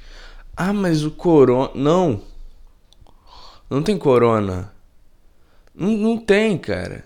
Ah, 0.56 0.73
mas 0.73 1.04
o 1.04 1.11
corona. 1.11 1.70
Não. 1.75 2.23
Não 3.68 3.82
tem 3.82 3.99
corona. 3.99 4.73
Não, 5.75 5.90
não 5.90 6.18
tem, 6.18 6.56
cara. 6.59 7.04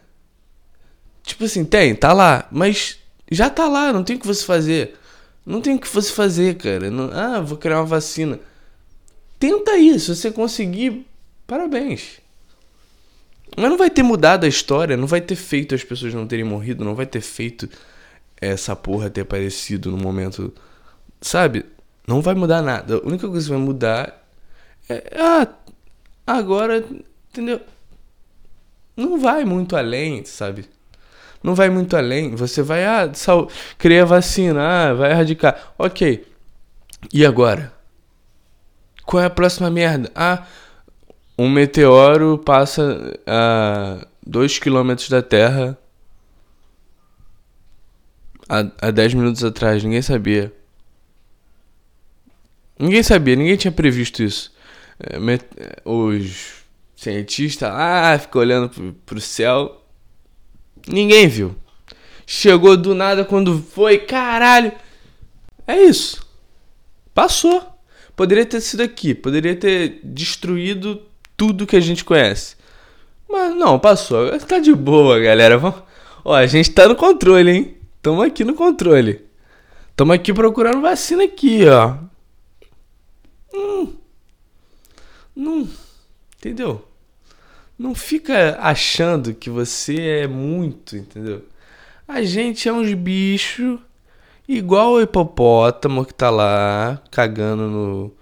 Tipo 1.23 1.45
assim, 1.45 1.64
tem, 1.64 1.95
tá 1.95 2.12
lá, 2.12 2.47
mas 2.50 2.99
já 3.31 3.49
tá 3.49 3.67
lá, 3.67 3.93
não 3.93 4.05
tem 4.05 4.17
o 4.17 4.19
que 4.19 4.26
você 4.26 4.45
fazer. 4.45 4.97
Não 5.45 5.61
tem 5.61 5.75
o 5.75 5.79
que 5.79 5.88
você 5.88 6.12
fazer, 6.12 6.57
cara. 6.57 6.91
Não, 6.91 7.11
ah, 7.12 7.41
vou 7.41 7.57
criar 7.59 7.79
uma 7.81 7.87
vacina. 7.87 8.38
Tenta 9.38 9.76
isso, 9.76 10.14
se 10.14 10.23
você 10.23 10.31
conseguir, 10.31 11.07
parabéns. 11.47 12.21
Mas 13.57 13.71
não 13.71 13.79
vai 13.79 13.91
ter 13.91 14.03
mudado 14.03 14.45
a 14.45 14.49
história, 14.49 14.97
não 14.97 15.07
vai 15.07 15.21
ter 15.21 15.37
feito 15.37 15.75
as 15.75 15.85
pessoas 15.85 16.13
não 16.13 16.27
terem 16.27 16.45
morrido, 16.45 16.85
não 16.85 16.95
vai 16.95 17.07
ter 17.07 17.21
feito 17.21 17.69
essa 18.41 18.75
porra 18.75 19.11
ter 19.11 19.23
aparecido 19.23 19.91
no 19.91 19.97
momento. 19.97 20.53
Sabe? 21.21 21.65
Não 22.07 22.21
vai 22.21 22.35
mudar 22.35 22.63
nada. 22.63 22.97
A 22.97 23.07
única 23.07 23.29
coisa 23.29 23.47
que 23.47 23.53
vai 23.53 23.63
mudar 23.63 24.25
é. 24.89 25.03
Ah, 25.19 25.49
agora. 26.27 26.85
Entendeu? 27.31 27.61
Não 28.97 29.19
vai 29.19 29.45
muito 29.45 29.77
além, 29.77 30.25
sabe? 30.25 30.67
Não 31.43 31.55
vai 31.55 31.69
muito 31.69 31.97
além. 31.97 32.35
Você 32.35 32.63
vai, 32.63 32.85
ah, 32.85 33.13
sal... 33.13 33.49
cria 33.77 34.07
vacina, 34.07 34.63
ah, 34.63 34.95
vai 34.95 35.11
erradicar. 35.11 35.75
Ok. 35.79 36.27
E 37.13 37.27
agora? 37.27 37.73
Qual 39.05 39.23
é 39.23 39.27
a 39.27 39.31
próxima 39.31 39.71
merda? 39.71 40.11
Ah, 40.15 40.47
um 41.37 41.49
meteoro 41.49 42.38
passa 42.38 43.19
a 43.26 44.07
2 44.26 44.59
km 44.59 44.95
da 45.11 45.23
Terra 45.23 45.79
há, 48.49 48.88
há 48.88 48.91
10 48.91 49.14
minutos 49.14 49.45
atrás. 49.45 49.83
Ninguém 49.83 50.03
sabia. 50.03 50.53
Ninguém 52.79 53.03
sabia, 53.03 53.37
ninguém 53.37 53.57
tinha 53.57 53.73
previsto 53.73 54.23
isso. 54.23 54.53
É, 54.99 55.19
os 55.85 56.64
cientistas 56.97 57.69
lá 57.69 58.19
ficam 58.19 58.41
olhando 58.41 58.69
pro, 58.69 58.93
pro 59.07 59.21
céu. 59.21 59.83
Ninguém 60.87 61.29
viu. 61.29 61.57
Chegou 62.26 62.76
do 62.76 62.95
nada 62.95 63.25
quando 63.25 63.59
foi, 63.59 63.99
caralho. 63.99 64.73
É 65.67 65.83
isso. 65.83 66.26
Passou. 67.12 67.71
Poderia 68.17 68.47
ter 68.47 68.61
sido 68.61 68.81
aqui, 68.81 69.12
poderia 69.12 69.57
ter 69.57 69.99
destruído 70.05 71.03
tudo 71.37 71.67
que 71.67 71.76
a 71.76 71.81
gente 71.81 72.05
conhece. 72.05 72.57
Mas 73.29 73.55
não, 73.55 73.79
passou. 73.79 74.38
Tá 74.41 74.59
de 74.59 74.75
boa, 74.75 75.19
galera. 75.19 75.59
Vamos... 75.59 75.83
Ó, 76.25 76.35
a 76.35 76.47
gente 76.47 76.71
tá 76.71 76.88
no 76.88 76.97
controle, 76.97 77.50
hein? 77.50 77.76
Tamo 78.00 78.23
aqui 78.23 78.45
no 78.45 78.55
controle. 78.55 79.25
Tamo 79.97 80.12
aqui 80.12 80.33
procurando 80.33 80.81
vacina 80.81 81.25
aqui, 81.25 81.67
ó. 81.67 81.97
Hum. 83.55 83.93
Não. 85.35 85.69
Entendeu? 86.37 86.87
Não 87.79 87.95
fica 87.95 88.57
achando 88.61 89.35
que 89.35 89.50
você 89.50 90.00
é 90.00 90.26
muito, 90.29 90.97
entendeu? 90.97 91.45
A 92.07 92.23
gente 92.23 92.69
é 92.69 92.73
uns 92.73 92.93
bichos 92.95 93.81
igual 94.49 94.93
o 94.93 95.00
hipopótamo 95.00 96.05
que 96.05 96.14
tá 96.14 96.31
lá 96.31 97.03
cagando 97.11 97.69
no, 97.69 98.12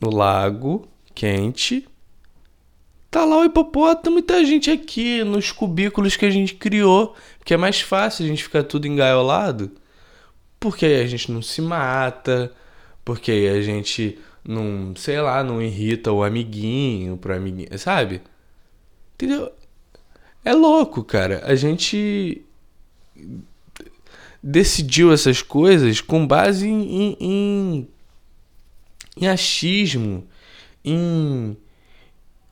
no 0.00 0.10
lago 0.14 0.88
quente 1.14 1.88
Tá 3.10 3.24
lá 3.24 3.38
o 3.38 3.44
hipopótamo 3.44 4.20
e 4.20 4.22
tá 4.22 4.42
gente 4.44 4.70
aqui 4.70 5.24
nos 5.24 5.50
cubículos 5.50 6.16
que 6.16 6.24
a 6.24 6.30
gente 6.30 6.54
criou, 6.54 7.16
que 7.44 7.52
é 7.52 7.56
mais 7.56 7.80
fácil 7.80 8.24
a 8.24 8.28
gente 8.28 8.44
ficar 8.44 8.62
tudo 8.62 8.86
engaiolado, 8.86 9.72
porque 10.60 10.86
aí 10.86 11.00
a 11.02 11.06
gente 11.06 11.32
não 11.32 11.42
se 11.42 11.60
mata, 11.60 12.52
porque 13.04 13.32
aí 13.32 13.48
a 13.48 13.60
gente 13.62 14.16
não, 14.44 14.94
sei 14.94 15.20
lá, 15.20 15.42
não 15.42 15.60
irrita 15.60 16.12
o 16.12 16.22
amiguinho 16.22 17.16
pro 17.16 17.34
amiguinho, 17.34 17.76
sabe? 17.78 18.22
Entendeu? 19.14 19.50
É 20.44 20.52
louco, 20.52 21.02
cara. 21.02 21.42
A 21.44 21.56
gente 21.56 22.44
decidiu 24.42 25.12
essas 25.12 25.42
coisas 25.42 26.00
com 26.00 26.26
base 26.26 26.68
em, 26.68 27.16
em, 27.20 27.88
em 29.16 29.28
achismo, 29.28 30.26
em 30.84 31.56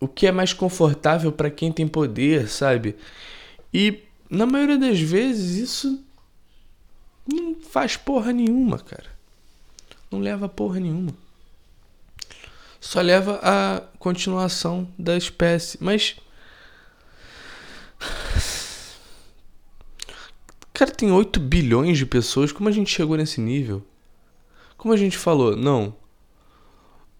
o 0.01 0.07
que 0.07 0.27
é 0.27 0.33
mais 0.33 0.53
confortável 0.53 1.33
para 1.33 1.51
quem 1.51 1.73
tem 1.73 1.87
poder, 1.89 2.49
sabe? 2.49 2.97
E 3.73 4.03
na 4.31 4.47
maioria 4.47 4.79
das 4.79 5.01
vezes 5.01 5.57
isso 5.57 6.05
não 7.27 7.57
faz 7.57 7.97
porra 7.97 8.33
nenhuma, 8.33 8.79
cara. 8.79 9.11
Não 10.11 10.21
leva 10.21 10.49
porra 10.49 10.81
nenhuma. 10.81 11.13
Só 12.81 13.01
leva 13.01 13.41
a 13.43 13.83
continuação 13.99 14.89
da 14.99 15.17
espécie. 15.17 15.77
Mas. 15.81 16.17
Cara, 20.73 20.93
tem 20.93 21.11
8 21.11 21.41
bilhões 21.41 21.99
de 21.99 22.07
pessoas. 22.07 22.53
Como 22.53 22.69
a 22.69 22.73
gente 22.73 22.95
chegou 22.95 23.17
nesse 23.17 23.41
nível? 23.41 23.85
Como 24.77 24.95
a 24.95 24.97
gente 24.97 25.19
falou, 25.19 25.57
não. 25.57 25.95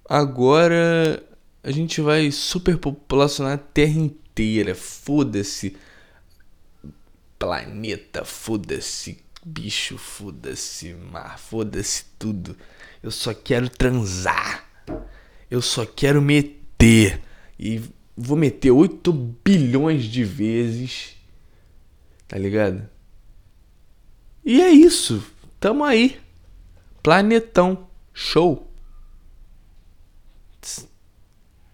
Agora 0.09 1.28
a 1.63 1.71
gente 1.71 2.01
vai 2.01 2.31
superpopulacionar 2.31 3.55
a 3.55 3.59
Terra 3.59 3.99
inteira. 3.99 4.75
Foda-se. 4.75 5.77
Planeta, 7.39 8.25
foda-se. 8.25 9.19
Bicho, 9.45 9.99
foda-se. 9.99 10.95
Mar, 10.95 11.39
foda-se 11.39 12.05
tudo. 12.19 12.57
Eu 13.03 13.11
só 13.11 13.35
quero 13.35 13.69
transar. 13.69 14.65
Eu 15.51 15.63
só 15.63 15.85
quero 15.85 16.21
meter. 16.21 17.21
E 17.59 17.81
vou 18.17 18.37
meter 18.37 18.71
8 18.71 19.13
bilhões 19.13 20.05
de 20.05 20.25
vezes. 20.25 21.17
Tá 22.27 22.37
ligado? 22.37 22.89
E 24.45 24.61
é 24.61 24.71
isso. 24.71 25.25
Tamo 25.59 25.85
aí. 25.85 26.21
Planetão. 27.03 27.89
Show. 28.13 28.68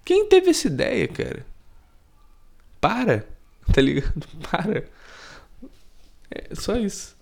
Quem 0.05 0.29
teve 0.29 0.51
essa 0.51 0.67
ideia, 0.67 1.09
cara? 1.09 1.47
Para. 2.81 3.27
Tá 3.73 3.81
ligado? 3.81 4.27
Para. 4.51 4.85
É 6.31 6.55
só 6.55 6.77
isso. 6.77 7.17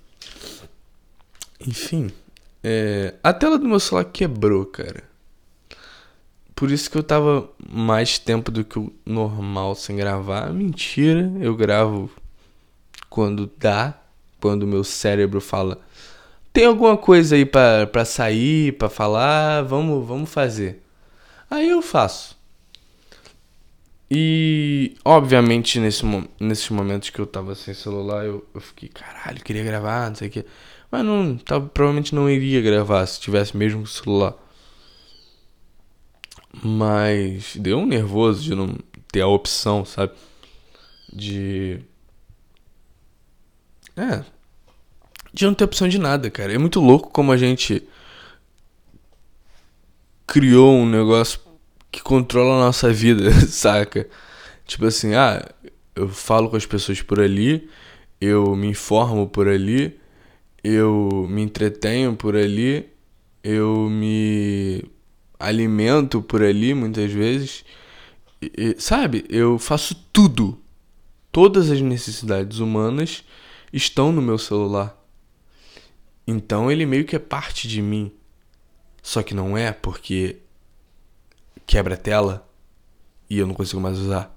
Enfim. 1.61 2.11
É, 2.65 3.15
a 3.23 3.33
tela 3.33 3.59
do 3.59 3.69
meu 3.69 3.79
celular 3.79 4.05
quebrou, 4.05 4.65
cara. 4.67 5.05
Por 6.55 6.71
isso 6.71 6.91
que 6.91 6.97
eu 6.97 7.03
tava 7.03 7.49
mais 7.69 8.19
tempo 8.19 8.51
do 8.51 8.65
que 8.65 8.79
o 8.79 8.93
normal 9.05 9.75
sem 9.75 9.97
gravar. 9.97 10.53
Mentira, 10.53 11.33
eu 11.41 11.57
gravo 11.57 12.11
quando 13.09 13.51
dá. 13.59 13.99
Quando 14.41 14.65
o 14.65 14.67
meu 14.67 14.83
cérebro 14.83 15.41
fala. 15.41 15.81
Tem 16.53 16.67
alguma 16.67 16.97
coisa 16.97 17.37
aí 17.37 17.45
pra, 17.45 17.87
pra 17.87 18.05
sair, 18.05 18.77
pra 18.77 18.89
falar? 18.89 19.63
Vamos, 19.63 20.07
vamos 20.07 20.31
fazer. 20.31 20.83
Aí 21.49 21.69
eu 21.69 21.81
faço. 21.81 22.37
E, 24.15 24.95
obviamente, 25.07 25.81
nesse, 25.81 26.05
nesses 26.39 26.69
momentos 26.69 27.09
que 27.09 27.19
eu 27.19 27.27
tava 27.27 27.55
sem 27.55 27.73
celular, 27.73 28.27
eu, 28.27 28.47
eu 28.55 28.61
fiquei, 28.61 28.91
caralho, 28.91 29.43
queria 29.43 29.65
gravar, 29.65 30.11
não 30.11 30.15
sei 30.15 30.29
o 30.29 30.31
que. 30.31 30.45
Mas 30.91 31.03
não, 31.03 31.39
tava, 31.39 31.67
provavelmente 31.67 32.15
não 32.15 32.29
iria 32.29 32.61
gravar 32.61 33.07
se 33.07 33.19
tivesse 33.19 33.57
mesmo 33.57 33.87
celular. 33.87 34.35
Mas 36.63 37.57
deu 37.57 37.79
um 37.79 37.87
nervoso 37.87 38.43
de 38.43 38.55
não 38.55 38.77
ter 39.11 39.23
a 39.23 39.29
opção, 39.29 39.83
sabe? 39.83 40.13
De. 41.11 41.81
É. 43.97 44.23
De 45.33 45.47
não 45.47 45.55
ter 45.55 45.65
opção 45.65 45.89
de 45.89 45.97
nada, 45.97 46.31
cara. 46.31 46.53
É 46.53 46.59
muito 46.59 46.81
louco 46.81 47.09
como 47.09 47.33
a 47.33 47.39
gente 47.39 47.83
criou 50.27 50.77
um 50.77 50.87
negócio 50.87 51.41
que 51.93 52.03
controla 52.03 52.55
a 52.55 52.67
nossa 52.67 52.91
vida, 52.91 53.31
saca? 53.47 54.09
Tipo 54.67 54.87
assim, 54.87 55.15
ah, 55.15 55.47
eu 55.95 56.09
falo 56.09 56.49
com 56.49 56.57
as 56.57 56.65
pessoas 56.65 57.03
por 57.03 57.21
ali, 57.21 57.69
eu 58.19 58.57
me 58.57 58.69
informo 58.69 59.29
por 59.29 59.47
ali, 59.47 60.01
eu 60.65 61.27
me 61.29 61.43
entretenho 61.43 62.17
por 62.17 62.35
ali, 62.35 62.89
eu 63.45 63.91
me 63.91 64.83
alimento 65.39 66.23
por 66.23 66.43
ali 66.43 66.73
muitas 66.73 67.13
vezes. 67.13 67.65
E, 68.41 68.75
sabe, 68.79 69.25
eu 69.29 69.59
faço 69.59 69.95
tudo. 70.13 70.59
Todas 71.31 71.71
as 71.71 71.81
necessidades 71.81 72.59
humanas 72.59 73.23
estão 73.73 74.13
no 74.13 74.23
meu 74.23 74.39
celular. 74.39 74.99
Então 76.27 76.71
ele 76.71 76.87
meio 76.87 77.05
que 77.05 77.17
é 77.17 77.19
parte 77.19 77.69
de 77.69 77.83
mim. 77.83 78.13
Só 79.03 79.23
que 79.23 79.35
não 79.35 79.59
é 79.59 79.73
porque 79.73 80.37
quebra 81.67 81.95
a 81.95 81.99
tela 81.99 82.49
e 83.29 83.39
eu 83.39 83.47
não 83.47 83.55
consigo 83.55 83.81
mais 83.81 83.99
usar. 83.99 84.35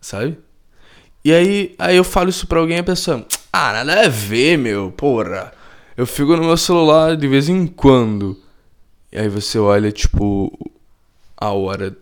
Sabe? 0.00 0.38
E 1.24 1.32
aí, 1.32 1.74
aí 1.78 1.96
eu 1.96 2.04
falo 2.04 2.30
isso 2.30 2.46
pra 2.46 2.60
alguém 2.60 2.76
e 2.76 2.80
a 2.80 2.84
pessoa, 2.84 3.26
ah, 3.52 3.72
nada 3.72 4.02
a 4.02 4.08
ver, 4.08 4.56
meu, 4.56 4.92
porra. 4.92 5.52
Eu 5.96 6.06
fico 6.06 6.36
no 6.36 6.44
meu 6.44 6.56
celular 6.56 7.16
de 7.16 7.26
vez 7.26 7.48
em 7.48 7.66
quando. 7.66 8.40
E 9.10 9.18
aí 9.18 9.28
você 9.28 9.58
olha, 9.58 9.90
tipo, 9.90 10.52
a 11.36 11.50
hora 11.50 11.96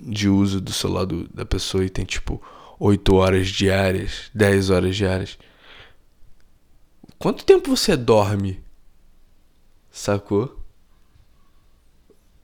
de 0.00 0.28
uso 0.28 0.60
do 0.60 0.72
celular 0.72 1.04
do, 1.04 1.28
da 1.28 1.44
pessoa 1.44 1.84
e 1.84 1.90
tem 1.90 2.04
tipo 2.04 2.42
8 2.78 3.14
horas 3.14 3.48
diárias, 3.48 4.30
10 4.34 4.70
horas 4.70 4.96
diárias. 4.96 5.38
Quanto 7.18 7.44
tempo 7.44 7.76
você 7.76 7.96
dorme? 7.96 8.62
Sacou? 9.90 10.59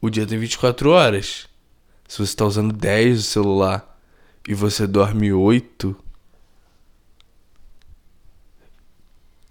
O 0.01 0.11
dia 0.11 0.27
tem 0.27 0.39
24 0.39 0.91
horas. 0.91 1.47
Se 2.07 2.19
você 2.19 2.25
está 2.25 2.45
usando 2.45 2.73
10 2.73 3.17
do 3.17 3.23
celular 3.23 3.99
e 4.47 4.55
você 4.55 4.87
dorme 4.87 5.33
8. 5.33 5.97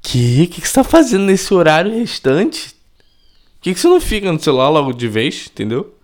Que? 0.02 0.44
O 0.44 0.48
que, 0.48 0.62
que 0.62 0.68
você 0.68 0.74
tá 0.74 0.84
fazendo 0.84 1.26
nesse 1.26 1.54
horário 1.54 1.92
restante? 1.92 2.70
Por 2.70 3.62
que, 3.62 3.74
que 3.74 3.80
você 3.80 3.88
não 3.88 4.00
fica 4.00 4.32
no 4.32 4.40
celular 4.40 4.70
logo 4.70 4.94
de 4.94 5.08
vez, 5.08 5.48
entendeu? 5.52 5.96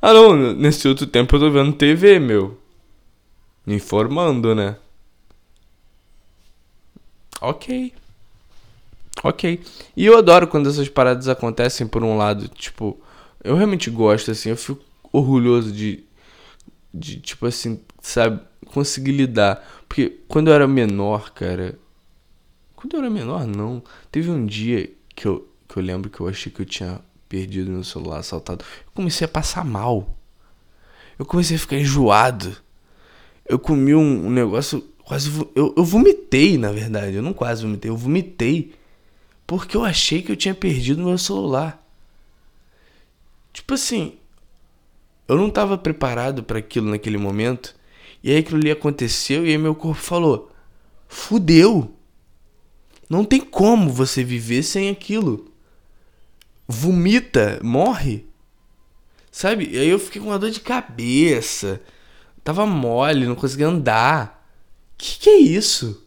Ah 0.00 0.12
não, 0.12 0.54
nesse 0.54 0.86
outro 0.86 1.06
tempo 1.06 1.34
eu 1.34 1.40
tô 1.40 1.50
vendo 1.50 1.72
TV, 1.72 2.18
meu. 2.18 2.58
Me 3.66 3.74
informando, 3.74 4.54
né? 4.54 4.76
Ok. 7.40 7.92
Ok. 9.22 9.60
E 9.96 10.06
eu 10.06 10.16
adoro 10.16 10.46
quando 10.46 10.68
essas 10.68 10.88
paradas 10.88 11.28
acontecem 11.28 11.86
por 11.86 12.04
um 12.04 12.16
lado, 12.16 12.48
tipo, 12.48 12.98
eu 13.42 13.56
realmente 13.56 13.90
gosto, 13.90 14.30
assim, 14.30 14.50
eu 14.50 14.56
fico 14.56 14.82
orgulhoso 15.12 15.72
de, 15.72 16.04
de 16.92 17.20
tipo 17.20 17.46
assim, 17.46 17.80
sabe, 18.00 18.40
conseguir 18.66 19.12
lidar. 19.12 19.66
Porque 19.88 20.18
quando 20.28 20.48
eu 20.48 20.54
era 20.54 20.66
menor, 20.66 21.30
cara. 21.32 21.78
Quando 22.76 22.94
eu 22.94 23.00
era 23.00 23.10
menor, 23.10 23.46
não. 23.46 23.82
Teve 24.10 24.30
um 24.30 24.46
dia 24.46 24.90
que 25.14 25.26
eu, 25.26 25.48
que 25.68 25.76
eu 25.76 25.82
lembro 25.82 26.10
que 26.10 26.20
eu 26.20 26.28
achei 26.28 26.50
que 26.52 26.62
eu 26.62 26.66
tinha 26.66 27.00
perdido 27.28 27.70
meu 27.70 27.84
celular 27.84 28.18
assaltado. 28.18 28.64
Eu 28.86 28.92
comecei 28.94 29.24
a 29.24 29.28
passar 29.28 29.64
mal. 29.64 30.16
Eu 31.18 31.24
comecei 31.24 31.56
a 31.56 31.60
ficar 31.60 31.76
enjoado. 31.76 32.56
Eu 33.44 33.58
comi 33.58 33.94
um, 33.94 34.26
um 34.26 34.30
negócio. 34.30 34.84
Quase. 35.04 35.30
Eu, 35.54 35.74
eu 35.76 35.84
vomitei, 35.84 36.58
na 36.58 36.70
verdade. 36.70 37.16
Eu 37.16 37.22
não 37.22 37.32
quase 37.32 37.62
vomitei, 37.62 37.90
eu 37.90 37.96
vomitei. 37.96 38.74
Porque 39.46 39.76
eu 39.76 39.84
achei 39.84 40.22
que 40.22 40.30
eu 40.30 40.36
tinha 40.36 40.54
perdido 40.54 41.02
meu 41.02 41.18
celular. 41.18 41.82
Tipo 43.58 43.74
assim, 43.74 44.12
eu 45.26 45.36
não 45.36 45.48
estava 45.48 45.76
preparado 45.76 46.44
para 46.44 46.60
aquilo 46.60 46.88
naquele 46.88 47.18
momento. 47.18 47.74
E 48.22 48.30
aí 48.30 48.36
aquilo 48.38 48.58
ali 48.58 48.70
aconteceu 48.70 49.44
e 49.44 49.50
aí 49.50 49.58
meu 49.58 49.74
corpo 49.74 50.00
falou: 50.00 50.52
"Fudeu. 51.08 51.92
Não 53.10 53.24
tem 53.24 53.40
como 53.40 53.90
você 53.90 54.22
viver 54.22 54.62
sem 54.62 54.88
aquilo. 54.88 55.52
Vomita, 56.68 57.58
morre." 57.60 58.26
Sabe? 59.28 59.68
E 59.72 59.76
aí 59.76 59.88
eu 59.88 59.98
fiquei 59.98 60.22
com 60.22 60.28
uma 60.28 60.38
dor 60.38 60.50
de 60.50 60.60
cabeça. 60.60 61.80
Tava 62.44 62.64
mole, 62.64 63.26
não 63.26 63.34
conseguia 63.34 63.66
andar. 63.66 64.48
Que 64.96 65.18
que 65.18 65.30
é 65.30 65.36
isso? 65.36 66.06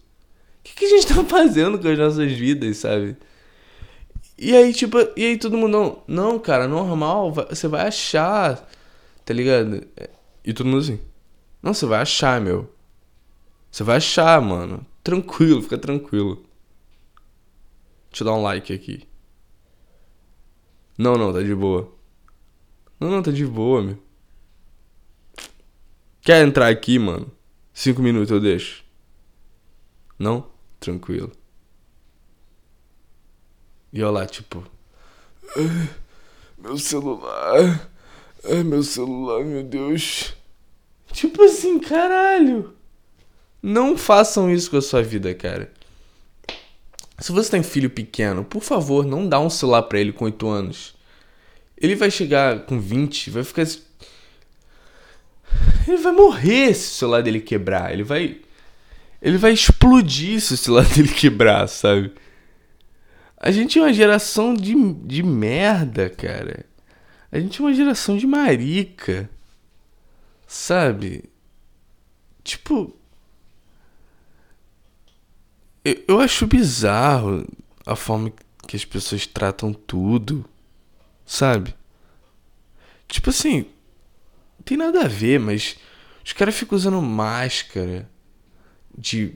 O 0.60 0.64
que, 0.64 0.74
que 0.74 0.86
a 0.86 0.90
gente 0.90 1.08
tá 1.08 1.22
fazendo 1.28 1.78
com 1.78 1.88
as 1.90 1.98
nossas 1.98 2.32
vidas, 2.32 2.78
sabe? 2.78 3.18
E 4.43 4.56
aí, 4.56 4.73
tipo, 4.73 4.97
e 5.15 5.23
aí 5.23 5.38
todo 5.38 5.56
mundo, 5.56 5.71
não, 5.71 6.04
não, 6.08 6.39
cara, 6.39 6.67
normal, 6.67 7.32
você 7.32 7.67
vai 7.67 7.88
achar, 7.88 8.67
tá 9.23 9.32
ligado? 9.36 9.88
E 10.43 10.51
todo 10.51 10.65
mundo 10.65 10.80
assim, 10.80 10.99
não, 11.62 11.75
você 11.75 11.86
vai 11.86 12.01
achar, 12.01 12.41
meu. 12.41 12.73
Você 13.69 13.84
vai 13.84 13.97
achar, 13.97 14.41
mano. 14.41 14.84
Tranquilo, 15.04 15.62
fica 15.62 15.77
tranquilo. 15.77 16.43
Deixa 18.10 18.23
eu 18.23 18.25
dar 18.25 18.34
um 18.34 18.41
like 18.41 18.73
aqui. 18.73 19.08
Não, 20.97 21.13
não, 21.13 21.32
tá 21.32 21.43
de 21.43 21.54
boa. 21.54 21.93
Não, 22.99 23.12
não, 23.12 23.21
tá 23.21 23.30
de 23.30 23.45
boa, 23.45 23.84
meu. 23.84 23.99
Quer 26.21 26.43
entrar 26.43 26.67
aqui, 26.67 26.97
mano? 26.97 27.32
Cinco 27.71 28.01
minutos 28.01 28.32
eu 28.32 28.39
deixo. 28.39 28.84
Não? 30.17 30.49
Tranquilo. 30.80 31.32
E 33.93 33.99
eu 33.99 34.12
lá, 34.12 34.25
tipo. 34.25 34.63
Meu 36.58 36.77
celular. 36.77 37.89
Ai, 38.43 38.63
meu 38.63 38.84
celular, 38.84 39.43
meu 39.43 39.63
Deus. 39.63 40.34
Tipo 41.12 41.43
assim, 41.43 41.80
caralho. 41.80 42.73
Não 43.62 43.97
façam 43.97 44.49
isso 44.49 44.71
com 44.71 44.77
a 44.77 44.82
sua 44.82 45.04
vida, 45.04 45.34
cara. 45.36 45.71
Se 47.19 47.32
você 47.32 47.51
tem 47.51 47.62
filho 47.62 47.89
pequeno, 47.89 48.43
por 48.43 48.63
favor, 48.63 49.06
não 49.06 49.27
dá 49.27 49.39
um 49.39 49.49
celular 49.49 49.84
para 49.84 49.99
ele 49.99 50.12
com 50.12 50.25
8 50.25 50.47
anos. 50.47 50.95
Ele 51.77 51.95
vai 51.95 52.10
chegar 52.10 52.65
com 52.65 52.80
20, 52.80 53.30
vai 53.30 53.43
ficar. 53.43 53.67
Ele 55.88 55.97
vai 55.97 56.12
morrer 56.12 56.73
se 56.73 56.88
o 56.88 56.95
celular 56.95 57.21
dele 57.21 57.39
quebrar. 57.39 57.93
Ele 57.93 58.04
vai. 58.04 58.39
Ele 59.21 59.38
vai 59.38 59.51
explodir 59.51 60.41
se 60.41 60.56
o 60.56 60.58
celular 60.58 60.86
dele 60.95 61.10
quebrar, 61.10 61.67
sabe? 61.67 62.12
A 63.43 63.49
gente 63.49 63.80
é 63.80 63.82
uma 63.82 63.91
geração 63.91 64.54
de, 64.54 64.75
de 64.93 65.23
merda, 65.23 66.12
cara. 66.12 66.63
A 67.32 67.39
gente 67.39 67.60
é 67.60 67.65
uma 67.65 67.73
geração 67.73 68.15
de 68.15 68.27
marica. 68.27 69.27
Sabe? 70.45 71.27
Tipo. 72.43 72.95
Eu, 75.84 76.04
eu 76.08 76.19
acho 76.19 76.45
bizarro 76.45 77.47
a 77.84 77.95
forma 77.95 78.32
que 78.67 78.75
as 78.75 78.86
pessoas 78.86 79.25
tratam 79.25 79.73
tudo. 79.73 80.45
Sabe? 81.25 81.73
Tipo 83.08 83.32
assim. 83.32 83.65
Tem 84.63 84.77
nada 84.77 85.06
a 85.06 85.08
ver, 85.08 85.39
mas. 85.39 85.77
Os 86.23 86.32
caras 86.32 86.54
ficam 86.56 86.75
usando 86.75 87.01
máscara. 87.01 88.08
De. 88.95 89.34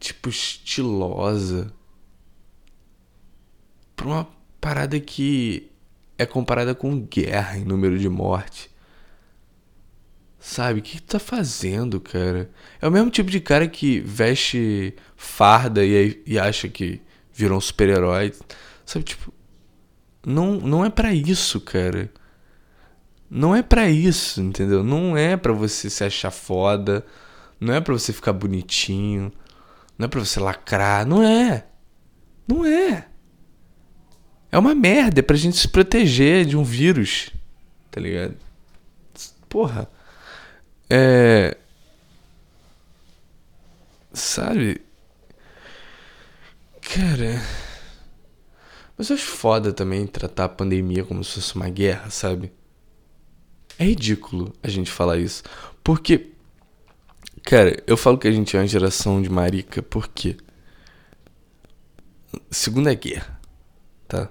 Tipo, 0.00 0.28
estilosa 0.28 1.72
pra 4.00 4.08
uma 4.08 4.28
parada 4.58 4.98
que 4.98 5.70
é 6.16 6.24
comparada 6.24 6.74
com 6.74 7.00
guerra 7.00 7.58
em 7.58 7.64
número 7.64 7.98
de 7.98 8.08
morte. 8.08 8.70
Sabe, 10.38 10.80
o 10.80 10.82
que, 10.82 10.92
que 10.92 11.02
tu 11.02 11.12
tá 11.12 11.18
fazendo, 11.18 12.00
cara? 12.00 12.50
É 12.80 12.88
o 12.88 12.90
mesmo 12.90 13.10
tipo 13.10 13.30
de 13.30 13.40
cara 13.40 13.68
que 13.68 14.00
veste 14.00 14.94
farda 15.14 15.84
e, 15.84 16.22
e 16.26 16.38
acha 16.38 16.66
que 16.66 17.02
virou 17.30 17.58
um 17.58 17.60
super-herói. 17.60 18.32
Sabe, 18.86 19.04
tipo. 19.04 19.34
Não, 20.26 20.54
não 20.54 20.82
é 20.82 20.88
para 20.88 21.12
isso, 21.12 21.60
cara. 21.60 22.10
Não 23.28 23.54
é 23.54 23.62
para 23.62 23.90
isso, 23.90 24.40
entendeu? 24.40 24.82
Não 24.82 25.14
é 25.14 25.36
para 25.36 25.52
você 25.52 25.90
se 25.90 26.02
achar 26.02 26.30
foda. 26.30 27.04
Não 27.60 27.74
é 27.74 27.82
para 27.82 27.92
você 27.92 28.14
ficar 28.14 28.32
bonitinho. 28.32 29.30
Não 29.98 30.06
é 30.06 30.08
para 30.08 30.20
você 30.20 30.40
lacrar. 30.40 31.06
Não 31.06 31.22
é. 31.22 31.66
Não 32.48 32.64
é. 32.64 33.09
É 34.52 34.58
uma 34.58 34.74
merda, 34.74 35.20
é 35.20 35.22
pra 35.22 35.36
gente 35.36 35.56
se 35.56 35.68
proteger 35.68 36.44
de 36.44 36.56
um 36.56 36.64
vírus. 36.64 37.30
Tá 37.90 38.00
ligado? 38.00 38.36
Porra. 39.48 39.88
É. 40.88 41.56
Sabe? 44.12 44.80
Cara. 46.80 47.40
Mas 48.98 49.08
eu 49.08 49.16
acho 49.16 49.26
foda 49.26 49.72
também 49.72 50.06
tratar 50.06 50.44
a 50.44 50.48
pandemia 50.48 51.04
como 51.04 51.24
se 51.24 51.34
fosse 51.34 51.54
uma 51.54 51.70
guerra, 51.70 52.10
sabe? 52.10 52.52
É 53.78 53.84
ridículo 53.84 54.52
a 54.62 54.68
gente 54.68 54.90
falar 54.90 55.16
isso. 55.16 55.42
Porque. 55.82 56.32
Cara, 57.42 57.82
eu 57.86 57.96
falo 57.96 58.18
que 58.18 58.28
a 58.28 58.32
gente 58.32 58.54
é 58.54 58.60
uma 58.60 58.66
geração 58.66 59.22
de 59.22 59.30
marica 59.30 59.82
porque. 59.82 60.36
Segunda 62.50 62.92
Guerra, 62.92 63.40
tá? 64.06 64.30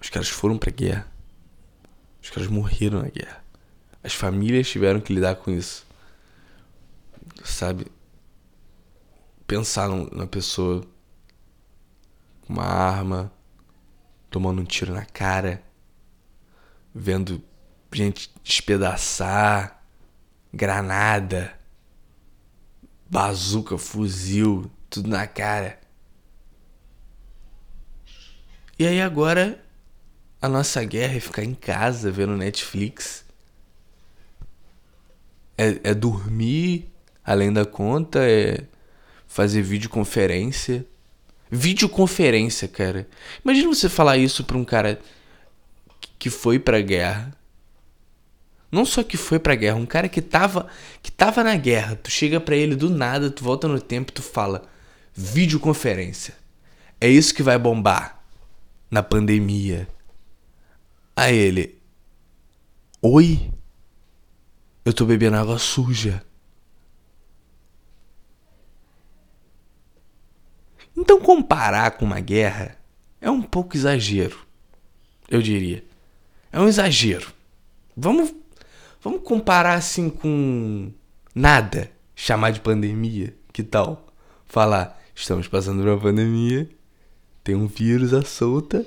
Os 0.00 0.08
caras 0.10 0.28
foram 0.28 0.56
pra 0.56 0.70
guerra. 0.70 1.06
Os 2.22 2.30
caras 2.30 2.48
morreram 2.48 3.02
na 3.02 3.08
guerra. 3.08 3.44
As 4.02 4.14
famílias 4.14 4.68
tiveram 4.68 5.00
que 5.00 5.12
lidar 5.12 5.36
com 5.36 5.50
isso. 5.50 5.86
Sabe? 7.44 7.86
Pensar 9.46 9.88
na 9.88 10.26
pessoa 10.26 10.86
com 12.46 12.52
uma 12.52 12.64
arma, 12.64 13.32
tomando 14.30 14.60
um 14.60 14.64
tiro 14.64 14.92
na 14.92 15.04
cara, 15.04 15.62
vendo 16.94 17.42
gente 17.92 18.30
despedaçar, 18.42 19.82
granada, 20.52 21.58
bazuca, 23.08 23.78
fuzil, 23.78 24.70
tudo 24.90 25.08
na 25.08 25.26
cara. 25.26 25.80
E 28.78 28.86
aí 28.86 29.00
agora 29.00 29.64
a 30.40 30.48
nossa 30.48 30.82
guerra 30.84 31.16
é 31.16 31.20
ficar 31.20 31.44
em 31.44 31.54
casa 31.54 32.10
vendo 32.10 32.36
Netflix. 32.36 33.24
É, 35.56 35.90
é 35.90 35.94
dormir 35.94 36.90
além 37.24 37.52
da 37.52 37.66
conta, 37.66 38.20
é 38.20 38.64
fazer 39.26 39.60
videoconferência. 39.60 40.86
Videoconferência, 41.50 42.66
cara. 42.66 43.06
Imagina 43.44 43.68
você 43.68 43.88
falar 43.88 44.16
isso 44.16 44.44
pra 44.44 44.56
um 44.56 44.64
cara 44.64 44.98
que 46.18 46.30
foi 46.30 46.58
pra 46.58 46.80
guerra, 46.80 47.36
Não 48.70 48.84
só 48.84 49.02
que 49.02 49.16
foi 49.16 49.38
pra 49.38 49.54
guerra, 49.54 49.76
um 49.76 49.86
cara 49.86 50.08
que 50.08 50.20
tava, 50.20 50.68
que 51.02 51.10
tava 51.10 51.42
na 51.42 51.56
guerra. 51.56 51.96
Tu 51.96 52.10
chega 52.10 52.38
pra 52.38 52.54
ele 52.54 52.76
do 52.76 52.90
nada, 52.90 53.30
tu 53.30 53.42
volta 53.42 53.66
no 53.66 53.80
tempo 53.80 54.12
tu 54.12 54.22
fala: 54.22 54.68
videoconferência. 55.14 56.34
É 57.00 57.08
isso 57.08 57.34
que 57.34 57.42
vai 57.42 57.58
bombar 57.58 58.22
na 58.90 59.02
pandemia. 59.02 59.88
Aí 61.18 61.36
ele: 61.36 61.82
Oi? 63.02 63.52
Eu 64.84 64.92
tô 64.92 65.04
bebendo 65.04 65.36
água 65.36 65.58
suja. 65.58 66.24
Então 70.96 71.20
comparar 71.20 71.90
com 71.90 72.04
uma 72.04 72.20
guerra 72.20 72.78
é 73.20 73.28
um 73.28 73.42
pouco 73.42 73.76
exagero, 73.76 74.46
eu 75.28 75.42
diria. 75.42 75.84
É 76.52 76.60
um 76.60 76.68
exagero. 76.68 77.32
Vamos 77.96 78.32
Vamos 79.00 79.22
comparar 79.24 79.74
assim 79.74 80.08
com 80.08 80.92
nada, 81.34 81.90
chamar 82.14 82.52
de 82.52 82.60
pandemia. 82.60 83.36
Que 83.52 83.64
tal? 83.64 84.06
Falar, 84.46 85.00
estamos 85.16 85.48
passando 85.48 85.82
por 85.82 85.88
uma 85.88 86.00
pandemia, 86.00 86.70
tem 87.42 87.56
um 87.56 87.66
vírus 87.66 88.14
à 88.14 88.22
solta, 88.22 88.86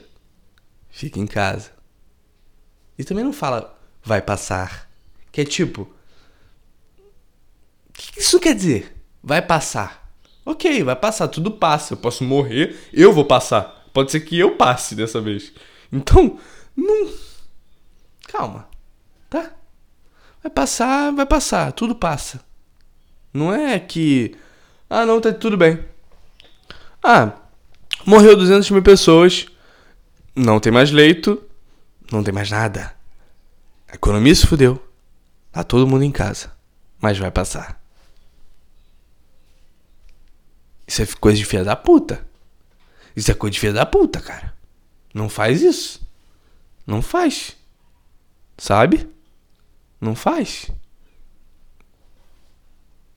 fica 0.89 1.20
em 1.20 1.28
casa. 1.28 1.81
E 3.02 3.04
também 3.04 3.24
não 3.24 3.34
fala 3.34 3.76
vai 4.04 4.22
passar. 4.22 4.88
Que 5.32 5.42
é 5.42 5.44
tipo. 5.44 5.82
O 7.90 7.94
que 7.94 8.20
isso 8.20 8.40
quer 8.40 8.54
dizer? 8.54 8.96
Vai 9.24 9.42
passar. 9.42 10.08
Ok, 10.46 10.84
vai 10.84 10.96
passar, 10.96 11.28
tudo 11.28 11.50
passa. 11.50 11.94
Eu 11.94 11.98
posso 11.98 12.24
morrer, 12.24 12.76
eu 12.94 13.12
vou 13.12 13.26
passar. 13.26 13.90
Pode 13.92 14.12
ser 14.12 14.20
que 14.20 14.38
eu 14.38 14.56
passe 14.56 14.94
dessa 14.94 15.20
vez. 15.20 15.52
Então, 15.92 16.38
não. 16.76 17.12
Calma, 18.28 18.70
tá? 19.28 19.52
Vai 20.44 20.52
passar, 20.52 21.12
vai 21.12 21.26
passar, 21.26 21.72
tudo 21.72 21.96
passa. 21.96 22.40
Não 23.34 23.52
é 23.52 23.80
que. 23.80 24.36
Ah, 24.88 25.08
não, 25.08 25.20
tá 25.20 25.34
tudo 25.34 25.58
bem. 25.58 25.84
Ah, 27.02 27.34
morreu 28.06 28.38
200 28.38 28.70
mil 28.70 28.84
pessoas, 28.84 29.48
não 30.36 30.60
tem 30.60 30.72
mais 30.72 30.92
leito, 30.92 31.42
não 32.12 32.24
tem 32.24 32.34
mais 32.34 32.52
nada. 32.52 32.95
A 33.88 33.95
economia 33.95 34.36
se 34.36 34.45
fudeu. 34.45 34.82
Tá 35.52 35.63
todo 35.63 35.88
mundo 35.88 36.04
em 36.04 36.12
casa, 36.12 36.52
mas 37.00 37.17
vai 37.17 37.30
passar. 37.32 37.82
Isso 40.88 41.02
é 41.02 41.06
coisa 41.06 41.38
de 41.38 41.45
filha 41.45 41.63
da 41.63 41.76
puta. 41.76 42.26
Isso 43.15 43.32
é 43.32 43.34
coisa 43.34 43.54
de 43.54 43.60
filha 43.60 43.74
da 43.74 43.86
puta, 43.86 44.19
cara. 44.21 44.54
Não 45.13 45.28
faz 45.28 45.62
isso. 45.62 46.02
Não 46.88 47.02
faz. 47.02 47.56
Sabe? 48.58 49.10
Não 50.00 50.15
faz. 50.15 50.71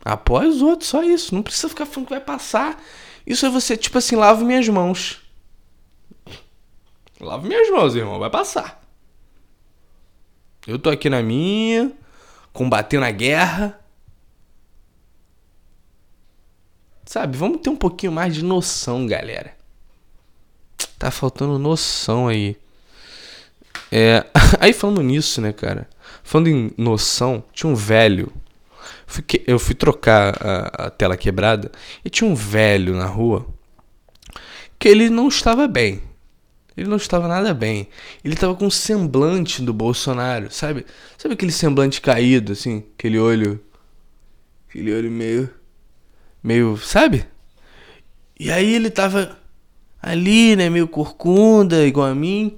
Apoia 0.05 0.49
os 0.49 0.61
outros, 0.61 0.91
só 0.91 1.03
isso. 1.03 1.35
Não 1.35 1.43
precisa 1.43 1.69
ficar 1.69 1.87
falando 1.87 2.09
que 2.09 2.15
vai 2.15 2.21
passar. 2.21 2.83
Isso 3.27 3.47
é 3.47 3.51
você, 3.51 3.77
tipo 3.77 3.97
assim, 3.97 4.17
lavo 4.17 4.45
minhas 4.45 4.69
mãos. 4.69 5.23
Lavo 7.21 7.47
minhas 7.47 7.71
mãos, 7.71 7.95
irmão, 7.95 8.19
vai 8.19 8.29
passar. 8.29 8.84
Eu 10.67 10.79
tô 10.79 10.89
aqui 10.91 11.11
na 11.11 11.23
minha, 11.23 11.93
combatendo 12.53 13.05
a 13.05 13.11
guerra. 13.11 13.79
Sabe, 17.05 17.37
vamos 17.37 17.61
ter 17.61 17.71
um 17.71 17.77
pouquinho 17.77 18.13
mais 18.13 18.35
de 18.35 18.43
noção, 18.43 19.07
galera. 19.07 19.55
Tá 20.99 21.11
faltando 21.11 21.59
noção 21.59 22.29
aí. 22.29 22.57
É, 23.93 24.25
aí 24.59 24.73
falando 24.73 25.03
nisso, 25.03 25.41
né, 25.41 25.53
cara? 25.53 25.89
Falando 26.23 26.49
em 26.49 26.73
noção, 26.79 27.45
tinha 27.53 27.71
um 27.71 27.75
velho. 27.75 28.33
Eu 29.47 29.59
fui 29.59 29.75
trocar 29.75 30.35
a, 30.41 30.87
a 30.87 30.91
tela 30.91 31.17
quebrada 31.17 31.71
e 32.05 32.09
tinha 32.09 32.29
um 32.29 32.35
velho 32.35 32.95
na 32.95 33.07
rua 33.07 33.47
que 34.79 34.89
ele 34.89 35.11
não 35.11 35.29
estava 35.29 35.69
bem. 35.69 36.03
Ele 36.77 36.89
não 36.89 36.97
estava 36.97 37.29
nada 37.29 37.55
bem. 37.55 37.89
Ele 38.25 38.35
estava 38.35 38.55
com 38.55 38.67
um 38.67 38.71
semblante 38.71 39.63
do 39.63 39.73
Bolsonaro, 39.73 40.51
sabe? 40.51 40.85
Sabe 41.17 41.35
aquele 41.35 41.53
semblante 41.53 42.01
caído, 42.01 42.53
assim? 42.53 42.85
Aquele 42.99 43.19
olho. 43.19 43.61
Aquele 44.69 44.93
olho 44.93 45.11
meio. 45.11 45.51
Meio. 46.43 46.77
Sabe? 46.79 47.27
E 48.39 48.51
aí 48.51 48.75
ele 48.75 48.91
tava 48.91 49.39
ali, 50.03 50.57
né? 50.57 50.69
Meio 50.69 50.89
corcunda, 50.89 51.87
igual 51.87 52.09
a 52.09 52.15
mim. 52.15 52.57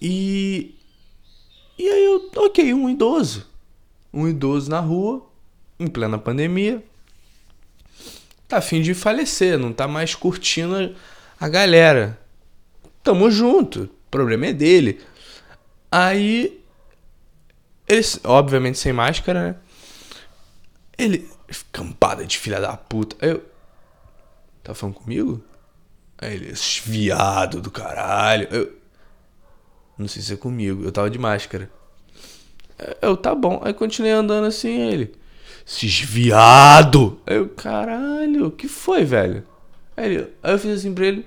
E 0.00 0.74
e 1.82 1.88
aí 1.88 2.04
eu, 2.04 2.30
ok, 2.36 2.72
um 2.74 2.88
idoso. 2.88 3.44
Um 4.12 4.28
idoso 4.28 4.70
na 4.70 4.78
rua, 4.78 5.26
em 5.80 5.88
plena 5.88 6.16
pandemia. 6.16 6.80
Tá 8.46 8.58
afim 8.58 8.82
de 8.82 8.94
falecer, 8.94 9.58
não 9.58 9.72
tá 9.72 9.88
mais 9.88 10.14
curtindo 10.14 10.94
a 11.40 11.48
galera. 11.48 12.21
Tamo 13.02 13.30
junto, 13.30 13.84
o 13.84 14.10
problema 14.10 14.46
é 14.46 14.52
dele. 14.52 15.00
Aí, 15.90 16.62
ele, 17.88 18.06
obviamente 18.24 18.78
sem 18.78 18.92
máscara, 18.92 19.48
né? 19.48 19.56
Ele, 20.96 21.28
campada 21.72 22.24
de 22.24 22.38
filha 22.38 22.60
da 22.60 22.76
puta. 22.76 23.16
Aí 23.20 23.32
eu, 23.32 23.44
tá 24.62 24.74
falando 24.74 24.96
comigo? 24.96 25.42
Aí 26.18 26.34
ele, 26.34 26.54
viado 26.84 27.60
do 27.60 27.70
caralho. 27.70 28.46
Eu, 28.50 28.72
não 29.98 30.06
sei 30.06 30.22
se 30.22 30.32
é 30.32 30.36
comigo. 30.36 30.84
Eu 30.84 30.92
tava 30.92 31.10
de 31.10 31.18
máscara. 31.18 31.70
Eu, 33.00 33.16
tá 33.16 33.34
bom. 33.34 33.60
Aí 33.64 33.74
continuei 33.74 34.12
andando 34.12 34.46
assim, 34.46 34.80
ele. 34.80 35.14
Esses 35.66 36.00
viado! 36.00 37.20
Aí 37.26 37.36
eu, 37.36 37.48
caralho, 37.48 38.50
que 38.50 38.68
foi, 38.68 39.04
velho? 39.04 39.44
Aí, 39.96 40.06
ele, 40.06 40.28
aí 40.42 40.52
eu 40.52 40.58
fiz 40.58 40.78
assim 40.78 40.92
pra 40.94 41.06
ele. 41.06 41.26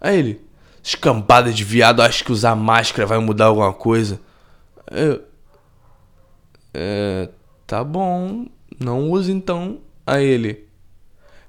Aí 0.00 0.18
ele, 0.18 0.40
escampada 0.82 1.52
de 1.52 1.64
viado, 1.64 2.02
acho 2.02 2.24
que 2.24 2.32
usar 2.32 2.54
máscara 2.54 3.06
vai 3.06 3.18
mudar 3.18 3.46
alguma 3.46 3.72
coisa. 3.72 4.20
Eu, 4.90 5.22
é, 6.72 7.28
tá 7.66 7.82
bom, 7.82 8.46
não 8.78 9.10
use 9.10 9.32
então. 9.32 9.80
Aí 10.06 10.24
ele, 10.24 10.66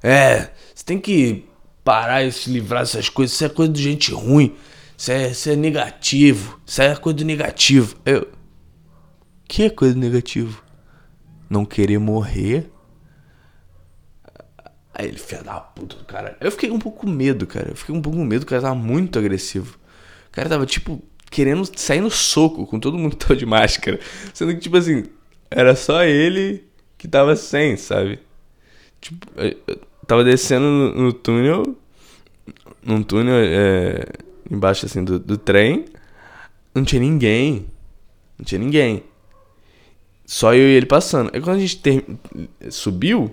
é, 0.02 0.50
você 0.74 0.86
tem 0.86 1.00
que 1.00 1.46
parar 1.84 2.24
e 2.24 2.32
se 2.32 2.50
livrar 2.50 2.82
dessas 2.82 3.10
coisas, 3.10 3.36
isso 3.36 3.46
é 3.46 3.50
coisa 3.50 3.72
de 3.72 3.82
gente 3.82 4.12
ruim. 4.14 4.56
Isso 4.98 5.12
é, 5.12 5.30
isso 5.30 5.50
é 5.50 5.56
negativo. 5.56 6.60
Isso 6.66 6.82
é 6.82 6.96
coisa 6.96 7.18
do 7.18 7.26
negativo. 7.26 7.96
Eu. 8.04 8.28
Que 9.48 9.64
é 9.64 9.70
coisa 9.70 9.96
negativo? 9.96 10.64
Não 11.50 11.64
querer 11.64 12.00
morrer? 12.00 12.70
Aí 15.00 15.10
ele, 15.10 15.20
filha 15.20 15.44
da 15.44 15.60
puta 15.60 15.96
do 15.96 16.06
cara. 16.06 16.36
Eu 16.42 16.52
fiquei 16.52 16.72
um 16.72 16.80
pouco 16.80 17.02
com 17.02 17.12
medo, 17.12 17.46
cara. 17.46 17.70
Eu 17.70 17.76
fiquei 17.76 17.94
um 17.94 18.02
pouco 18.02 18.18
com 18.18 18.26
medo, 18.26 18.42
o 18.42 18.46
cara 18.48 18.64
tava 18.64 18.74
muito 18.74 19.20
agressivo. 19.20 19.78
O 20.30 20.32
cara 20.32 20.50
tava, 20.50 20.66
tipo, 20.66 21.00
querendo 21.30 21.70
sair 21.78 22.02
no 22.02 22.10
soco 22.10 22.66
com 22.66 22.80
todo 22.80 22.98
mundo 22.98 23.16
que 23.16 23.18
tava 23.18 23.36
de 23.36 23.46
máscara. 23.46 24.00
Sendo 24.34 24.56
que, 24.56 24.60
tipo 24.60 24.76
assim, 24.76 25.04
era 25.52 25.76
só 25.76 26.04
ele 26.04 26.64
que 26.98 27.08
tava 27.08 27.36
sem, 27.36 27.78
sabe? 27.78 28.20
Tipo, 29.00 29.28
eu 29.40 29.80
tava 30.08 30.24
descendo 30.24 30.66
no, 30.66 30.96
no 30.96 31.14
túnel. 31.14 31.78
Num 32.82 33.04
túnel, 33.04 33.36
é 33.38 34.04
embaixo 34.50 34.88
assim 34.88 35.04
do, 35.04 35.20
do 35.20 35.38
trem. 35.38 35.86
Não 36.74 36.84
tinha 36.84 37.02
ninguém. 37.02 37.68
Não 38.36 38.44
tinha 38.44 38.58
ninguém. 38.58 39.04
Só 40.26 40.56
eu 40.56 40.68
e 40.68 40.72
ele 40.72 40.88
passando. 40.88 41.30
Aí 41.32 41.40
quando 41.40 41.58
a 41.58 41.60
gente 41.60 41.78
ter... 41.78 42.04
subiu, 42.72 43.32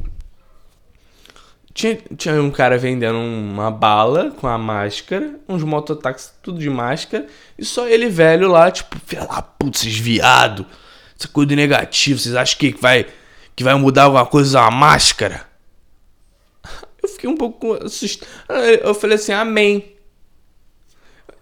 tinha, 1.75 1.99
tinha 2.17 2.41
um 2.41 2.53
cara 2.53 2.79
vendendo 2.79 3.19
uma 3.19 3.69
bala 3.69 4.31
com 4.31 4.47
a 4.47 4.57
máscara, 4.57 5.41
uns 5.49 5.65
mototáxis 5.65 6.33
tudo 6.41 6.61
de 6.61 6.71
máscara, 6.71 7.27
e 7.59 7.65
só 7.65 7.89
ele 7.89 8.09
velho 8.09 8.49
lá, 8.49 8.71
tipo, 8.71 8.97
filha 9.05 9.27
da 9.27 9.43
puta, 9.43 9.77
esses 9.77 9.99
viado. 9.99 10.65
Essa 11.19 11.27
coisa 11.27 11.55
negativo, 11.57 12.19
vocês 12.19 12.37
acham 12.37 12.59
que 12.59 12.75
vai, 12.81 13.07
que 13.57 13.65
vai 13.65 13.75
mudar 13.75 14.05
alguma 14.05 14.25
coisa 14.25 14.61
a 14.61 14.71
máscara? 14.71 15.47
Eu 17.03 17.09
fiquei 17.09 17.29
um 17.29 17.37
pouco 17.37 17.75
assustado. 17.75 18.31
Eu 18.83 18.95
falei 18.95 19.17
assim, 19.17 19.33
amém. 19.33 19.93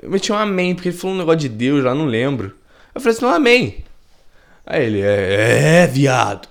Eu 0.01 0.11
meti 0.11 0.33
um 0.33 0.37
amém, 0.37 0.75
porque 0.75 0.89
ele 0.89 0.97
falou 0.97 1.15
um 1.15 1.19
negócio 1.19 1.41
de 1.41 1.49
Deus 1.49 1.85
lá, 1.85 1.95
não 1.95 2.07
lembro. 2.07 2.57
Eu 2.95 3.01
falei 3.01 3.17
assim, 3.17 3.25
não, 3.25 3.35
amém. 3.35 3.85
Aí 4.67 4.85
ele, 4.85 5.01
é, 5.03 5.83
é, 5.83 5.87
viado. 5.87 6.49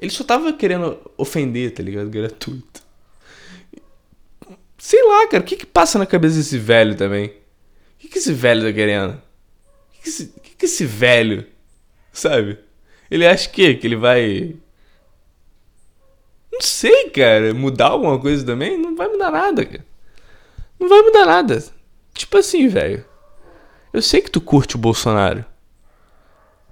Ele 0.00 0.10
só 0.10 0.24
tava 0.24 0.52
querendo 0.52 0.98
ofender, 1.16 1.72
tá 1.72 1.82
ligado? 1.82 2.08
Gratuito. 2.08 2.65
Sei 4.86 5.02
lá, 5.02 5.26
cara, 5.26 5.42
o 5.42 5.44
que 5.44 5.56
que 5.56 5.66
passa 5.66 5.98
na 5.98 6.06
cabeça 6.06 6.36
desse 6.36 6.56
velho 6.58 6.94
também? 6.94 7.26
O 7.26 7.32
que 7.98 8.06
que 8.06 8.18
esse 8.18 8.32
velho 8.32 8.62
tá 8.62 8.72
querendo? 8.72 9.14
O 9.14 9.92
que 9.94 10.02
que 10.02 10.08
esse, 10.08 10.26
que 10.40 10.50
que 10.54 10.64
esse 10.66 10.84
velho, 10.84 11.44
sabe? 12.12 12.56
Ele 13.10 13.26
acha 13.26 13.48
que, 13.48 13.74
que 13.74 13.84
ele 13.84 13.96
vai... 13.96 14.54
Não 16.52 16.60
sei, 16.60 17.10
cara, 17.10 17.52
mudar 17.52 17.88
alguma 17.88 18.16
coisa 18.20 18.46
também? 18.46 18.78
Não 18.78 18.94
vai 18.94 19.08
mudar 19.08 19.32
nada, 19.32 19.66
cara. 19.66 19.84
Não 20.78 20.88
vai 20.88 21.02
mudar 21.02 21.26
nada. 21.26 21.64
Tipo 22.14 22.38
assim, 22.38 22.68
velho. 22.68 23.04
Eu 23.92 24.00
sei 24.00 24.20
que 24.20 24.30
tu 24.30 24.40
curte 24.40 24.76
o 24.76 24.78
Bolsonaro. 24.78 25.44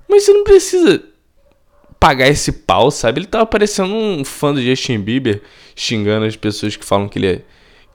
Mas 0.06 0.22
você 0.22 0.32
não 0.32 0.44
precisa 0.44 1.02
pagar 1.98 2.28
esse 2.28 2.52
pau, 2.52 2.92
sabe? 2.92 3.18
Ele 3.18 3.26
tava 3.26 3.44
parecendo 3.44 3.92
um 3.92 4.24
fã 4.24 4.54
do 4.54 4.62
Justin 4.62 5.00
Bieber 5.00 5.42
xingando 5.74 6.26
as 6.26 6.36
pessoas 6.36 6.76
que 6.76 6.84
falam 6.84 7.08
que 7.08 7.18
ele, 7.18 7.26
é, 7.26 7.42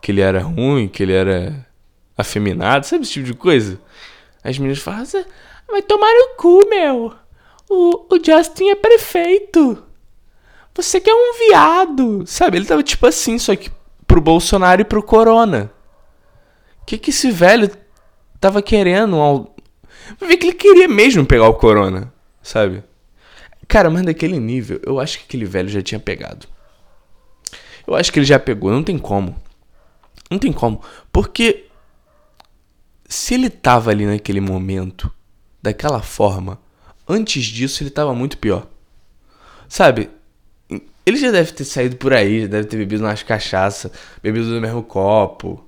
que 0.01 0.11
ele 0.11 0.21
era 0.21 0.41
ruim, 0.41 0.87
que 0.87 1.03
ele 1.03 1.13
era 1.13 1.65
afeminado, 2.17 2.85
sabe 2.85 3.03
esse 3.03 3.13
tipo 3.13 3.25
de 3.25 3.33
coisa? 3.33 3.79
As 4.43 4.57
meninas 4.57 4.79
falam, 4.79 5.05
vai 5.69 5.81
tomar 5.81 6.11
no 6.11 6.35
cu, 6.35 6.67
meu. 6.69 7.13
O, 7.69 8.15
o 8.15 8.19
Justin 8.23 8.69
é 8.69 8.75
perfeito. 8.75 9.83
Você 10.73 10.99
que 10.99 11.09
é 11.09 11.13
um 11.13 11.37
viado. 11.47 12.23
Sabe? 12.25 12.57
Ele 12.57 12.65
tava 12.65 12.81
tipo 12.81 13.05
assim, 13.05 13.37
só 13.37 13.55
que 13.55 13.69
pro 14.07 14.21
Bolsonaro 14.21 14.81
e 14.81 14.85
pro 14.85 15.03
Corona. 15.03 15.71
O 16.81 16.85
que 16.85 16.97
que 16.97 17.09
esse 17.09 17.29
velho 17.31 17.69
tava 18.39 18.61
querendo? 18.61 19.17
Ao... 19.17 19.55
Ver 20.19 20.37
que 20.37 20.47
ele 20.47 20.55
queria 20.55 20.87
mesmo 20.87 21.25
pegar 21.25 21.47
o 21.47 21.53
Corona, 21.53 22.11
sabe? 22.41 22.83
Cara, 23.67 23.89
mas 23.89 24.03
daquele 24.03 24.39
nível, 24.39 24.79
eu 24.83 24.99
acho 24.99 25.19
que 25.19 25.25
aquele 25.25 25.45
velho 25.45 25.69
já 25.69 25.81
tinha 25.81 25.99
pegado. 25.99 26.47
Eu 27.85 27.93
acho 27.93 28.11
que 28.11 28.17
ele 28.17 28.25
já 28.25 28.39
pegou, 28.39 28.71
não 28.71 28.83
tem 28.83 28.97
como. 28.97 29.35
Não 30.29 30.37
tem 30.37 30.53
como. 30.53 30.81
Porque 31.11 31.65
se 33.07 33.33
ele 33.33 33.49
tava 33.49 33.89
ali 33.89 34.05
naquele 34.05 34.39
momento, 34.39 35.11
daquela 35.61 36.01
forma, 36.01 36.59
antes 37.07 37.43
disso 37.45 37.81
ele 37.83 37.89
tava 37.89 38.13
muito 38.13 38.37
pior. 38.37 38.67
Sabe? 39.67 40.09
Ele 41.05 41.17
já 41.17 41.31
deve 41.31 41.51
ter 41.53 41.65
saído 41.65 41.95
por 41.95 42.13
aí, 42.13 42.41
já 42.41 42.47
deve 42.47 42.67
ter 42.67 42.77
bebido 42.77 43.03
umas 43.03 43.23
cachaça, 43.23 43.91
bebido 44.21 44.47
do 44.49 44.61
mesmo 44.61 44.83
copo. 44.83 45.65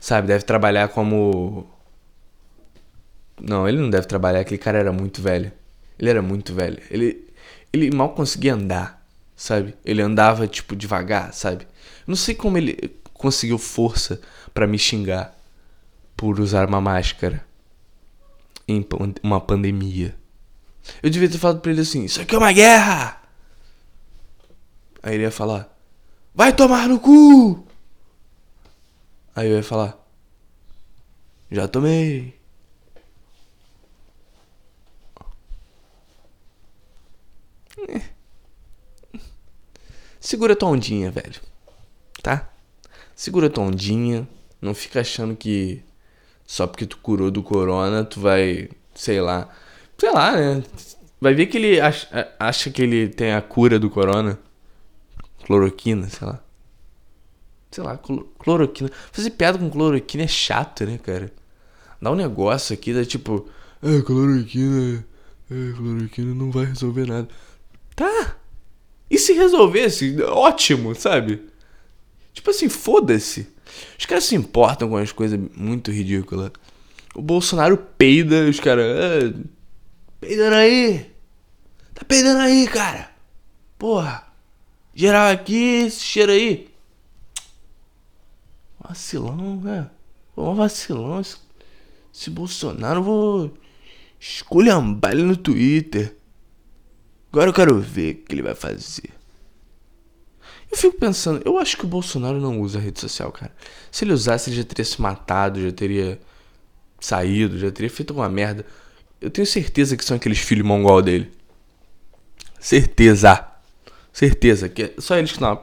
Sabe? 0.00 0.28
Deve 0.28 0.44
trabalhar 0.44 0.88
como. 0.88 1.68
Não, 3.40 3.68
ele 3.68 3.78
não 3.78 3.90
deve 3.90 4.06
trabalhar, 4.06 4.40
aquele 4.40 4.58
cara 4.58 4.78
era 4.78 4.92
muito 4.92 5.20
velho. 5.20 5.52
Ele 5.98 6.10
era 6.10 6.22
muito 6.22 6.54
velho. 6.54 6.78
Ele, 6.90 7.28
ele 7.72 7.94
mal 7.94 8.10
conseguia 8.10 8.54
andar, 8.54 9.04
sabe? 9.36 9.74
Ele 9.84 10.00
andava, 10.00 10.46
tipo, 10.46 10.74
devagar, 10.74 11.34
sabe? 11.34 11.66
Não 12.06 12.16
sei 12.16 12.34
como 12.34 12.56
ele 12.56 12.76
conseguiu 13.18 13.58
força 13.58 14.20
para 14.54 14.66
me 14.66 14.78
xingar 14.78 15.36
por 16.16 16.40
usar 16.40 16.66
uma 16.66 16.80
máscara 16.80 17.44
em 18.66 18.86
uma 19.22 19.40
pandemia. 19.40 20.16
Eu 21.02 21.10
devia 21.10 21.28
ter 21.28 21.38
falado 21.38 21.60
pra 21.60 21.70
ele 21.70 21.80
assim: 21.80 22.04
Isso 22.04 22.20
aqui 22.20 22.34
é 22.34 22.38
uma 22.38 22.52
guerra! 22.52 23.20
Aí 25.02 25.14
ele 25.14 25.24
ia 25.24 25.30
falar: 25.30 25.68
Vai 26.34 26.52
tomar 26.54 26.88
no 26.88 26.98
cu! 26.98 27.66
Aí 29.34 29.50
eu 29.50 29.56
ia 29.56 29.62
falar: 29.62 29.98
Já 31.50 31.68
tomei. 31.68 32.38
Segura 40.20 40.56
tua 40.56 40.70
ondinha, 40.70 41.10
velho. 41.10 41.40
Tá? 42.22 42.50
Segura 43.18 43.50
tua 43.50 43.64
ondinha. 43.64 44.28
Não 44.62 44.72
fica 44.72 45.00
achando 45.00 45.34
que 45.34 45.82
só 46.46 46.68
porque 46.68 46.86
tu 46.86 46.98
curou 46.98 47.32
do 47.32 47.42
corona, 47.42 48.04
tu 48.04 48.20
vai, 48.20 48.68
sei 48.94 49.20
lá. 49.20 49.48
Sei 49.98 50.12
lá, 50.12 50.36
né? 50.36 50.62
Vai 51.20 51.34
ver 51.34 51.46
que 51.46 51.56
ele 51.56 51.80
acha, 51.80 52.32
acha 52.38 52.70
que 52.70 52.80
ele 52.80 53.08
tem 53.08 53.32
a 53.32 53.42
cura 53.42 53.76
do 53.76 53.90
corona. 53.90 54.38
Cloroquina, 55.44 56.08
sei 56.08 56.28
lá. 56.28 56.40
Sei 57.72 57.82
lá, 57.82 57.98
cloroquina. 58.38 58.88
Fazer 59.10 59.30
piada 59.30 59.58
com 59.58 59.68
cloroquina 59.68 60.22
é 60.22 60.28
chato, 60.28 60.86
né, 60.86 60.96
cara? 60.98 61.32
Dá 62.00 62.12
um 62.12 62.14
negócio 62.14 62.72
aqui, 62.72 62.94
da 62.94 63.04
tipo, 63.04 63.48
é, 63.82 64.00
cloroquina. 64.00 65.04
É, 65.50 65.72
cloroquina 65.76 66.34
não 66.36 66.52
vai 66.52 66.66
resolver 66.66 67.08
nada. 67.08 67.28
Tá. 67.96 68.36
E 69.10 69.18
se 69.18 69.32
resolvesse? 69.32 70.22
Ótimo, 70.22 70.94
sabe? 70.94 71.48
Tipo 72.32 72.50
assim, 72.50 72.68
foda-se. 72.68 73.48
Os 73.98 74.06
caras 74.06 74.24
se 74.24 74.34
importam 74.34 74.88
com 74.88 74.96
as 74.96 75.12
coisas 75.12 75.38
muito 75.56 75.90
ridículas. 75.90 76.50
O 77.14 77.22
Bolsonaro 77.22 77.76
peida, 77.76 78.48
os 78.48 78.60
caras. 78.60 78.84
Ah, 78.84 79.40
peidando 80.20 80.54
aí! 80.56 81.10
Tá 81.94 82.04
peidando 82.04 82.40
aí, 82.40 82.66
cara! 82.68 83.10
Porra! 83.78 84.26
Geral 84.94 85.30
aqui, 85.30 85.84
esse 85.86 86.00
cheiro 86.00 86.32
aí. 86.32 86.68
Vacilão, 88.80 89.60
né? 89.60 89.90
Pô, 90.34 90.54
vacilão. 90.54 91.20
Esse, 91.20 91.36
esse 92.14 92.30
Bolsonaro, 92.30 93.02
vou 93.02 93.54
esculhambar 94.18 95.12
ele 95.12 95.22
no 95.22 95.36
Twitter. 95.36 96.16
Agora 97.32 97.50
eu 97.50 97.54
quero 97.54 97.80
ver 97.80 98.14
o 98.14 98.24
que 98.24 98.34
ele 98.34 98.42
vai 98.42 98.54
fazer. 98.54 99.17
Eu 100.70 100.76
fico 100.76 100.96
pensando, 100.98 101.42
eu 101.44 101.58
acho 101.58 101.76
que 101.76 101.84
o 101.84 101.88
Bolsonaro 101.88 102.40
não 102.40 102.60
usa 102.60 102.78
rede 102.78 103.00
social, 103.00 103.32
cara. 103.32 103.52
Se 103.90 104.04
ele 104.04 104.12
usasse, 104.12 104.50
ele 104.50 104.56
já 104.56 104.64
teria 104.64 104.84
se 104.84 105.00
matado, 105.00 105.62
já 105.62 105.72
teria 105.72 106.20
saído, 107.00 107.58
já 107.58 107.70
teria 107.70 107.90
feito 107.90 108.10
alguma 108.10 108.28
merda. 108.28 108.66
Eu 109.20 109.30
tenho 109.30 109.46
certeza 109.46 109.96
que 109.96 110.04
são 110.04 110.16
aqueles 110.16 110.38
filhos 110.38 110.66
mongol 110.66 111.02
dele. 111.02 111.32
Certeza. 112.60 113.46
Certeza 114.12 114.68
que 114.68 114.82
é 114.82 114.94
só 114.98 115.16
eles 115.16 115.32
que 115.32 115.40
não. 115.40 115.60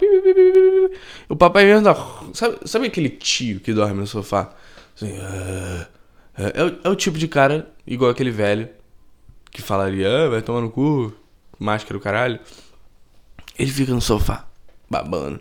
O 1.27 1.35
papai 1.35 1.65
mesmo. 1.65 1.87
Sabe, 2.33 2.57
sabe 2.65 2.87
aquele 2.87 3.09
tio 3.09 3.59
que 3.59 3.73
dorme 3.73 3.99
no 3.99 4.07
sofá? 4.07 4.53
Assim, 4.95 5.11
é, 5.11 5.87
é, 6.37 6.61
é, 6.61 6.63
o, 6.63 6.79
é 6.85 6.89
o 6.89 6.95
tipo 6.95 7.17
de 7.17 7.27
cara, 7.27 7.69
igual 7.85 8.11
aquele 8.11 8.31
velho, 8.31 8.69
que 9.51 9.61
falaria, 9.61 10.09
ah, 10.09 10.29
vai 10.29 10.41
tomar 10.41 10.61
no 10.61 10.69
cu, 10.69 11.13
máscara 11.59 11.97
o 11.97 12.01
caralho. 12.01 12.39
Ele 13.57 13.71
fica 13.71 13.93
no 13.93 14.01
sofá, 14.01 14.47
babando. 14.95 15.39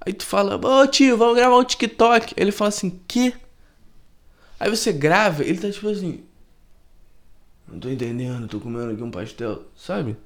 Aí 0.00 0.12
tu 0.12 0.24
fala, 0.24 0.56
ô 0.56 0.86
tio, 0.86 1.16
vamos 1.16 1.36
gravar 1.36 1.56
um 1.56 1.64
TikTok. 1.64 2.34
Ele 2.36 2.52
fala 2.52 2.68
assim, 2.68 3.00
que? 3.06 3.34
Aí 4.60 4.70
você 4.70 4.92
grava, 4.92 5.42
ele 5.42 5.58
tá 5.58 5.70
tipo 5.70 5.88
assim. 5.88 6.24
Não 7.66 7.78
tô 7.78 7.88
entendendo, 7.88 8.48
tô 8.48 8.60
comendo 8.60 8.92
aqui 8.92 9.02
um 9.02 9.10
pastel, 9.10 9.62
sabe? 9.76 10.16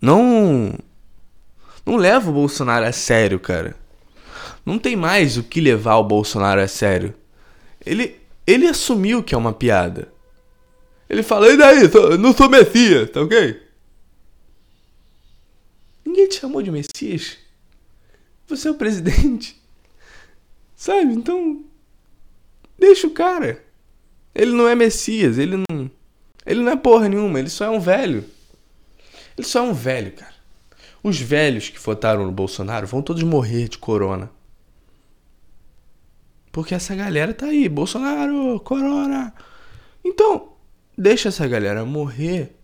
Não. 0.00 0.74
Não 1.84 1.96
leva 1.96 2.30
o 2.30 2.34
Bolsonaro 2.34 2.84
a 2.84 2.92
sério, 2.92 3.40
cara. 3.40 3.74
Não 4.64 4.78
tem 4.78 4.96
mais 4.96 5.36
o 5.36 5.42
que 5.42 5.60
levar 5.60 5.96
o 5.96 6.04
Bolsonaro 6.04 6.60
a 6.60 6.68
sério. 6.68 7.14
Ele, 7.84 8.20
ele 8.46 8.66
assumiu 8.66 9.22
que 9.22 9.34
é 9.34 9.38
uma 9.38 9.52
piada. 9.52 10.12
Ele 11.08 11.22
fala, 11.22 11.48
e 11.48 11.56
daí? 11.56 11.90
Não 12.18 12.32
sou 12.32 12.48
Messias, 12.48 13.10
tá 13.10 13.22
ok? 13.22 13.69
Ninguém 16.20 16.28
te 16.28 16.40
chamou 16.40 16.62
de 16.62 16.70
Messias. 16.70 17.38
Você 18.46 18.68
é 18.68 18.70
o 18.70 18.74
presidente. 18.74 19.60
Sabe? 20.76 21.14
Então. 21.14 21.64
Deixa 22.78 23.06
o 23.06 23.10
cara. 23.10 23.64
Ele 24.34 24.52
não 24.52 24.68
é 24.68 24.74
Messias, 24.74 25.38
ele 25.38 25.56
não. 25.56 25.90
Ele 26.44 26.60
não 26.60 26.72
é 26.72 26.76
porra 26.76 27.08
nenhuma, 27.08 27.38
ele 27.38 27.48
só 27.48 27.64
é 27.64 27.70
um 27.70 27.80
velho. 27.80 28.24
Ele 29.36 29.46
só 29.46 29.60
é 29.60 29.62
um 29.62 29.72
velho, 29.72 30.12
cara. 30.12 30.34
Os 31.02 31.18
velhos 31.18 31.68
que 31.70 31.78
votaram 31.78 32.26
no 32.26 32.32
Bolsonaro 32.32 32.86
vão 32.86 33.02
todos 33.02 33.22
morrer 33.22 33.68
de 33.68 33.78
corona. 33.78 34.30
Porque 36.52 36.74
essa 36.74 36.94
galera 36.94 37.32
tá 37.32 37.46
aí, 37.46 37.68
Bolsonaro, 37.68 38.60
corona. 38.60 39.32
Então, 40.04 40.50
Deixa 40.96 41.30
essa 41.30 41.48
galera 41.48 41.82
morrer. 41.86 42.54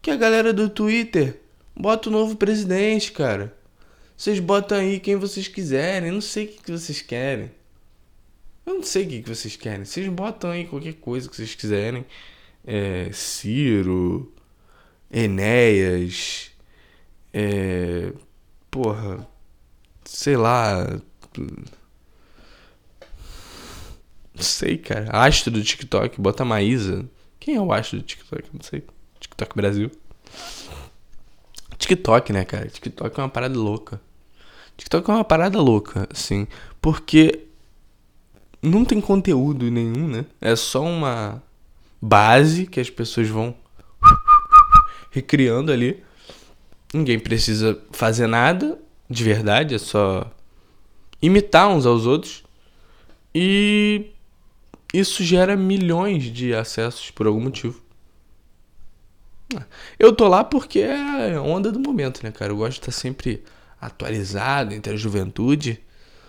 Que 0.00 0.12
a 0.12 0.16
galera 0.16 0.52
do 0.52 0.68
Twitter 0.68 1.40
bota 1.76 2.08
o 2.08 2.12
novo 2.12 2.36
presidente, 2.36 3.12
cara. 3.12 3.56
Vocês 4.16 4.40
botam 4.40 4.78
aí 4.78 4.98
quem 4.98 5.16
vocês 5.16 5.46
quiserem. 5.46 6.08
Eu 6.08 6.14
não 6.14 6.20
sei 6.20 6.46
o 6.46 6.48
que, 6.48 6.72
vocês 6.72 7.02
querem. 7.02 7.50
Eu 8.64 8.74
não 8.74 8.82
sei 8.82 9.04
o 9.04 9.08
que, 9.08 9.22
vocês 9.22 9.56
querem. 9.56 9.84
Vocês 9.84 10.08
botam 10.08 10.50
aí 10.50 10.66
qualquer 10.66 10.94
coisa 10.94 11.28
que 11.28 11.36
vocês 11.36 11.54
quiserem. 11.54 12.06
É, 12.66 13.10
Ciro, 13.12 14.32
Enéas, 15.10 16.50
é, 17.32 18.12
porra, 18.70 19.28
sei 20.04 20.36
lá. 20.36 21.00
Não 24.34 24.42
sei, 24.42 24.78
cara. 24.78 25.10
Astro 25.10 25.52
do 25.52 25.62
TikTok, 25.62 26.20
bota 26.20 26.44
Maísa. 26.44 27.08
Quem 27.38 27.54
eu 27.54 27.70
acho 27.70 27.96
do 27.96 28.02
TikTok? 28.02 28.48
Não 28.52 28.62
sei. 28.62 28.82
TikTok 29.20 29.54
Brasil. 29.54 29.90
TikTok, 31.86 32.32
né, 32.32 32.44
cara? 32.44 32.66
TikTok 32.66 33.20
é 33.20 33.22
uma 33.22 33.28
parada 33.28 33.56
louca. 33.56 34.00
TikTok 34.76 35.08
é 35.08 35.14
uma 35.14 35.24
parada 35.24 35.60
louca, 35.60 36.08
assim. 36.12 36.48
Porque 36.80 37.46
não 38.60 38.84
tem 38.84 39.00
conteúdo 39.00 39.70
nenhum, 39.70 40.08
né? 40.08 40.26
É 40.40 40.56
só 40.56 40.82
uma 40.82 41.40
base 42.02 42.66
que 42.66 42.80
as 42.80 42.90
pessoas 42.90 43.28
vão 43.28 43.54
recriando 45.12 45.70
ali. 45.70 46.02
Ninguém 46.92 47.20
precisa 47.20 47.78
fazer 47.92 48.26
nada 48.26 48.78
de 49.08 49.22
verdade, 49.22 49.76
é 49.76 49.78
só 49.78 50.28
imitar 51.22 51.68
uns 51.68 51.86
aos 51.86 52.04
outros. 52.04 52.42
E 53.32 54.06
isso 54.92 55.22
gera 55.22 55.56
milhões 55.56 56.24
de 56.24 56.52
acessos 56.52 57.12
por 57.12 57.28
algum 57.28 57.40
motivo. 57.40 57.80
Eu 59.98 60.12
tô 60.14 60.26
lá 60.28 60.42
porque 60.42 60.80
é 60.80 61.38
onda 61.38 61.70
do 61.70 61.78
momento, 61.78 62.22
né, 62.22 62.32
cara? 62.32 62.52
Eu 62.52 62.56
gosto 62.56 62.74
de 62.74 62.80
estar 62.80 62.92
sempre 62.92 63.44
atualizado 63.80 64.74
entre 64.74 64.92
a 64.92 64.96
juventude, 64.96 65.80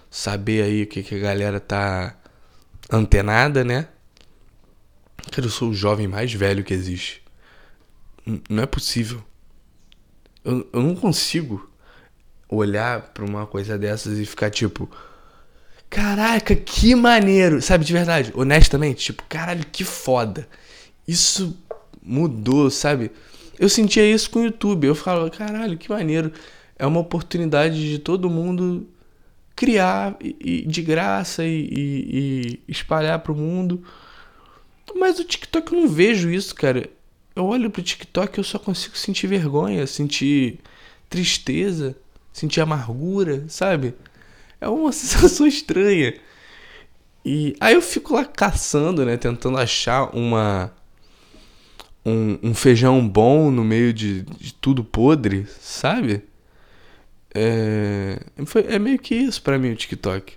saber 0.09 0.63
aí 0.63 0.83
o 0.83 0.87
que, 0.87 1.01
que 1.01 1.15
a 1.15 1.19
galera 1.19 1.59
tá 1.59 2.15
antenada, 2.91 3.63
né? 3.63 3.87
Cara, 5.31 5.47
eu 5.47 5.51
sou 5.51 5.69
o 5.69 5.73
jovem 5.73 6.07
mais 6.07 6.31
velho 6.33 6.63
que 6.63 6.73
existe. 6.73 7.23
Não 8.49 8.63
é 8.63 8.65
possível. 8.65 9.23
Eu, 10.43 10.67
eu 10.71 10.81
não 10.81 10.95
consigo 10.95 11.69
olhar 12.49 13.01
pra 13.13 13.25
uma 13.25 13.45
coisa 13.45 13.77
dessas 13.77 14.17
e 14.17 14.25
ficar 14.25 14.49
tipo. 14.49 14.89
Caraca, 15.89 16.55
que 16.55 16.95
maneiro! 16.95 17.61
Sabe, 17.61 17.85
de 17.85 17.93
verdade, 17.93 18.31
honestamente, 18.35 19.05
tipo, 19.05 19.23
caralho, 19.27 19.65
que 19.71 19.83
foda. 19.83 20.47
Isso 21.07 21.57
mudou, 22.07 22.69
sabe? 22.69 23.11
Eu 23.59 23.69
sentia 23.69 24.09
isso 24.09 24.29
com 24.29 24.39
o 24.39 24.45
YouTube. 24.45 24.87
Eu 24.87 24.95
falava, 24.95 25.29
caralho, 25.29 25.77
que 25.77 25.89
maneiro. 25.89 26.31
É 26.79 26.85
uma 26.85 26.99
oportunidade 26.99 27.89
de 27.89 27.99
todo 27.99 28.29
mundo 28.29 28.87
criar 29.55 30.15
e, 30.21 30.35
e 30.39 30.67
de 30.67 30.81
graça 30.83 31.43
e, 31.43 31.67
e, 31.71 32.59
e 32.67 32.71
espalhar 32.71 33.19
pro 33.19 33.35
mundo. 33.35 33.83
Mas 34.95 35.19
o 35.19 35.23
TikTok 35.23 35.73
eu 35.73 35.81
não 35.81 35.87
vejo 35.87 36.29
isso, 36.29 36.55
cara. 36.55 36.89
Eu 37.35 37.45
olho 37.45 37.69
pro 37.69 37.81
TikTok 37.81 38.37
e 38.37 38.39
eu 38.39 38.43
só 38.43 38.57
consigo 38.57 38.97
sentir 38.97 39.27
vergonha, 39.27 39.85
sentir 39.85 40.59
tristeza, 41.09 41.95
sentir 42.31 42.61
amargura, 42.61 43.45
sabe? 43.47 43.95
É 44.61 44.67
uma 44.67 44.91
sensação 44.93 45.45
estranha. 45.45 46.13
E 47.25 47.55
aí 47.59 47.73
eu 47.73 47.81
fico 47.81 48.13
lá 48.13 48.23
caçando, 48.25 49.05
né? 49.05 49.17
Tentando 49.17 49.57
achar 49.57 50.15
uma. 50.15 50.71
Um, 52.09 52.39
um 52.41 52.53
feijão 52.53 53.07
bom 53.07 53.51
no 53.51 53.65
meio 53.65 53.93
de, 53.93 54.21
de 54.21 54.53
tudo 54.53 54.83
podre, 54.83 55.45
sabe? 55.59 56.23
É, 57.35 58.19
foi, 58.45 58.65
é 58.67 58.79
meio 58.79 58.97
que 58.97 59.13
isso 59.13 59.41
para 59.41 59.59
mim 59.59 59.71
o 59.71 59.75
TikTok. 59.75 60.33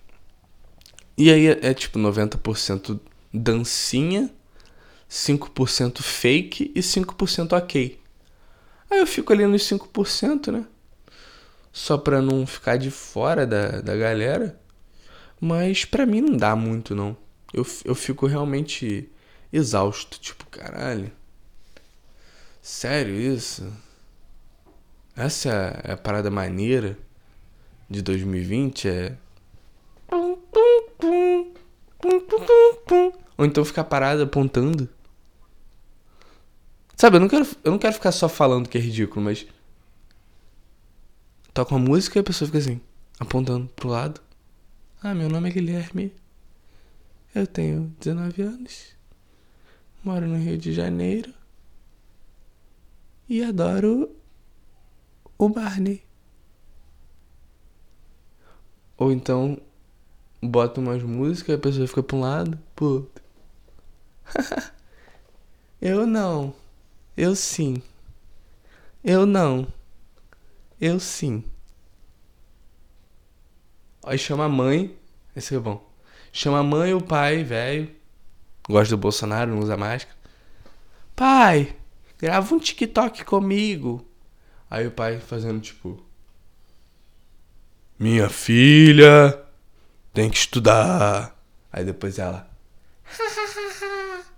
E 1.16 1.30
aí 1.30 1.46
é, 1.46 1.58
é 1.62 1.74
tipo 1.74 1.98
90% 1.98 2.98
dancinha 3.32 4.30
5% 5.10 6.00
fake 6.00 6.72
e 6.74 6.80
5% 6.80 7.52
ok. 7.52 8.00
Aí 8.88 8.98
eu 8.98 9.06
fico 9.06 9.32
ali 9.32 9.44
nos 9.44 9.62
5%, 9.62 10.52
né? 10.52 10.64
Só 11.72 11.98
pra 11.98 12.22
não 12.22 12.46
ficar 12.46 12.76
de 12.76 12.90
fora 12.90 13.46
da, 13.46 13.80
da 13.80 13.96
galera. 13.96 14.58
Mas 15.40 15.84
pra 15.84 16.06
mim 16.06 16.20
não 16.20 16.36
dá 16.36 16.54
muito, 16.54 16.94
não. 16.94 17.16
Eu, 17.52 17.66
eu 17.84 17.94
fico 17.94 18.26
realmente 18.26 19.10
exausto. 19.52 20.18
Tipo, 20.20 20.46
caralho. 20.46 21.10
Sério 22.62 23.14
isso? 23.14 23.72
Essa 25.16 25.50
é 25.84 25.92
a 25.92 25.96
parada 25.96 26.30
maneira 26.30 26.98
de 27.88 28.02
2020? 28.02 28.88
É. 28.88 29.16
Ou 33.36 33.46
então 33.46 33.64
ficar 33.64 33.84
parado 33.84 34.22
apontando. 34.22 34.88
Sabe, 36.96 37.16
eu 37.16 37.20
não 37.20 37.28
quero, 37.28 37.46
eu 37.64 37.70
não 37.70 37.78
quero 37.78 37.94
ficar 37.94 38.12
só 38.12 38.28
falando 38.28 38.68
que 38.68 38.76
é 38.76 38.80
ridículo, 38.80 39.24
mas. 39.24 39.46
Toca 41.54 41.74
uma 41.74 41.84
música 41.84 42.18
e 42.18 42.20
a 42.20 42.22
pessoa 42.22 42.46
fica 42.46 42.58
assim, 42.58 42.80
apontando 43.18 43.66
pro 43.74 43.88
lado. 43.88 44.20
Ah, 45.02 45.14
meu 45.14 45.28
nome 45.28 45.48
é 45.48 45.52
Guilherme. 45.52 46.12
Eu 47.34 47.46
tenho 47.46 47.94
19 47.98 48.42
anos. 48.42 48.94
Moro 50.04 50.26
no 50.26 50.36
Rio 50.36 50.58
de 50.58 50.72
Janeiro. 50.72 51.32
E 53.30 53.44
adoro 53.44 54.10
o 55.38 55.48
Barney. 55.48 56.02
Ou 58.96 59.12
então 59.12 59.56
bota 60.42 60.80
umas 60.80 61.00
músicas 61.00 61.50
e 61.50 61.52
a 61.52 61.58
pessoa 61.58 61.86
fica 61.86 62.02
pra 62.02 62.16
um 62.16 62.20
lado, 62.22 62.58
pro 62.74 62.86
outro. 62.86 63.24
eu 65.80 66.08
não. 66.08 66.52
Eu 67.16 67.36
sim. 67.36 67.80
Eu 69.04 69.24
não. 69.24 69.68
Eu 70.80 70.98
sim. 70.98 71.44
Aí 74.04 74.18
chama 74.18 74.46
a 74.46 74.48
mãe. 74.48 74.98
Esse 75.36 75.54
é 75.54 75.58
bom. 75.60 75.88
Chama 76.32 76.58
a 76.58 76.64
mãe 76.64 76.90
e 76.90 76.94
o 76.94 77.00
pai, 77.00 77.44
velho. 77.44 77.94
Gosta 78.68 78.96
do 78.96 79.00
Bolsonaro, 79.00 79.52
não 79.52 79.60
usa 79.60 79.76
máscara. 79.76 80.18
Pai, 81.14 81.76
grava 82.20 82.54
um 82.54 82.58
TikTok 82.58 83.24
comigo. 83.24 84.06
Aí 84.70 84.86
o 84.86 84.90
pai 84.90 85.18
fazendo 85.18 85.58
tipo. 85.60 86.04
Minha 87.98 88.28
filha 88.28 89.42
tem 90.12 90.28
que 90.30 90.36
estudar. 90.36 91.34
Aí 91.72 91.84
depois 91.84 92.18
ela. 92.18 92.48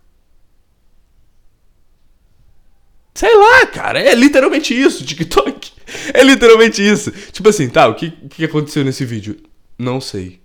Sei 3.14 3.36
lá, 3.36 3.66
cara, 3.66 4.00
é 4.00 4.14
literalmente 4.14 4.74
isso, 4.74 5.04
TikTok. 5.04 5.72
É 6.14 6.24
literalmente 6.24 6.80
isso. 6.82 7.10
Tipo 7.10 7.50
assim, 7.50 7.68
tá, 7.68 7.86
o 7.86 7.94
que, 7.94 8.10
que 8.10 8.44
aconteceu 8.46 8.82
nesse 8.82 9.04
vídeo? 9.04 9.36
Não 9.78 10.00
sei. 10.00 10.40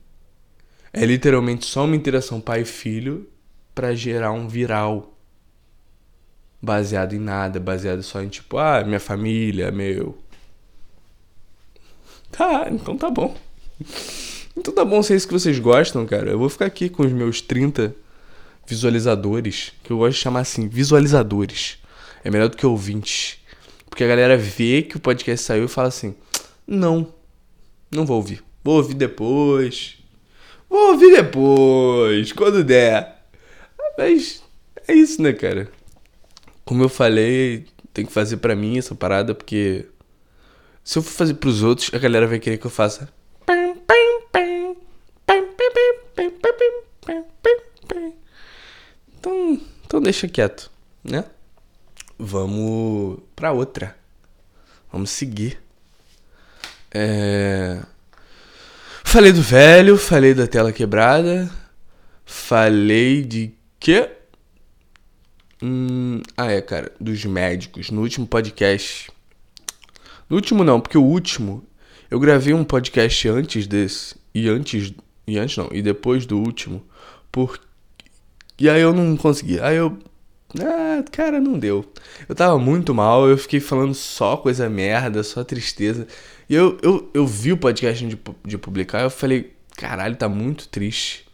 É 0.91 1.05
literalmente 1.05 1.65
só 1.65 1.85
uma 1.85 1.95
interação 1.95 2.41
pai-filho 2.41 3.29
para 3.73 3.95
gerar 3.95 4.33
um 4.33 4.47
viral. 4.47 5.16
Baseado 6.62 7.14
em 7.14 7.20
nada, 7.20 7.60
baseado 7.60 8.01
só 8.01 8.22
em 8.22 8.28
tipo, 8.28 8.58
ah, 8.58 8.84
minha 8.84 8.99
família, 8.99 9.72
meu. 9.72 10.18
Tá, 12.32 12.68
então 12.70 12.97
tá 12.97 13.10
bom. 13.10 13.36
Então 14.55 14.74
tá 14.74 14.84
bom 14.84 15.03
se 15.03 15.14
é 15.14 15.16
isso 15.16 15.28
que 15.28 15.34
vocês 15.34 15.60
gostam, 15.60 16.05
cara. 16.05 16.32
Eu 16.32 16.39
vou 16.39 16.49
ficar 16.49 16.66
aqui 16.66 16.89
com 16.89 17.03
os 17.03 17.12
meus 17.12 17.41
30 17.41 17.95
visualizadores, 18.66 19.72
que 19.84 19.91
eu 19.91 19.97
gosto 19.99 20.18
de 20.18 20.24
chamar 20.24 20.39
assim, 20.41 20.68
visualizadores. 20.68 21.78
É 22.24 22.32
melhor 22.32 22.49
do 22.49 22.58
que 22.58 22.66
ouvintes. 22.66 23.38
Porque 23.89 24.03
a 24.03 24.08
galera 24.08 24.36
vê 24.36 24.82
que 24.82 24.97
o 24.97 24.99
podcast 24.99 25.45
saiu 25.45 25.66
e 25.66 25.70
fala 25.70 25.88
assim: 25.88 26.16
não, 26.66 27.14
não 27.91 28.05
vou 28.05 28.18
ouvir. 28.18 28.43
Vou 28.64 28.78
ouvir 28.78 28.95
depois. 28.95 29.97
Vou 30.70 30.91
ouvir 30.91 31.12
depois, 31.16 32.34
quando 32.34 32.64
der. 32.64 33.24
Mas 33.97 34.43
é 34.88 34.93
isso, 34.93 35.22
né, 35.22 35.32
cara? 35.32 35.72
Como 36.68 36.84
eu 36.84 36.89
falei, 36.89 37.65
tem 37.93 38.05
que 38.05 38.11
fazer 38.11 38.38
para 38.38 38.53
mim 38.53 38.78
essa 38.78 38.93
parada, 38.93 39.34
porque 39.34 39.86
se 40.84 40.99
eu 40.99 41.01
for 41.01 41.11
fazer 41.11 41.36
pros 41.36 41.63
outros, 41.63 41.89
a 41.93 41.97
galera 41.97 42.28
vai 42.28 42.39
querer 42.39 42.57
que 42.57 42.68
eu 42.68 42.70
faça. 42.70 43.07
Então, 49.18 49.61
então 49.86 50.01
deixa 50.01 50.28
quieto, 50.28 50.70
né? 51.01 51.24
Vamos 52.20 53.20
pra 53.34 53.53
outra. 53.53 53.95
Vamos 54.91 55.09
seguir. 55.09 55.57
É... 56.91 57.82
Falei 59.05 59.32
do 59.32 59.41
velho, 59.41 59.97
falei 59.97 60.34
da 60.34 60.45
tela 60.45 60.74
quebrada, 60.74 61.49
falei 62.26 63.24
de 63.24 63.53
quê? 63.80 64.16
Hum, 65.62 66.22
ah, 66.36 66.51
é, 66.51 66.62
cara, 66.62 66.91
dos 66.99 67.24
médicos. 67.26 67.89
No 67.89 68.01
último 68.01 68.28
podcast. 68.28 69.10
No 70.30 70.36
último 70.36 70.64
não, 70.64 70.80
porque 70.80 70.97
o 70.97 71.03
último 71.03 71.64
eu 72.10 72.20
gravei 72.20 72.53
um 72.53 72.64
podcast 72.64 73.28
antes 73.28 73.68
desse 73.68 74.16
e 74.34 74.47
antes 74.47 74.93
e 75.26 75.38
antes 75.38 75.58
não, 75.58 75.70
e 75.72 75.82
depois 75.82 76.26
do 76.26 76.38
último, 76.38 76.86
por 77.32 77.60
e 78.60 78.70
aí 78.70 78.82
eu 78.82 78.93
não 78.93 79.18
consegui. 79.18 79.60
Aí 79.60 79.76
eu 79.76 79.97
ah, 80.60 81.03
cara, 81.12 81.39
não 81.41 81.60
deu. 81.60 81.86
Eu 82.28 82.34
tava 82.34 82.58
muito 82.58 82.93
mal, 82.93 83.28
eu 83.28 83.38
fiquei 83.38 83.60
falando 83.60 83.93
só 83.93 84.38
coisa 84.38 84.70
merda, 84.70 85.22
só 85.24 85.43
tristeza. 85.43 86.08
E 86.49 86.55
eu, 86.55 86.78
eu, 86.82 87.10
eu 87.14 87.28
vi 87.28 87.51
o 87.51 87.58
podcast 87.58 88.05
de, 88.05 88.18
de 88.45 88.58
publicar 88.58 89.01
eu 89.01 89.10
falei, 89.10 89.53
caralho, 89.76 90.16
tá 90.16 90.30
muito 90.30 90.70
triste. 90.70 91.28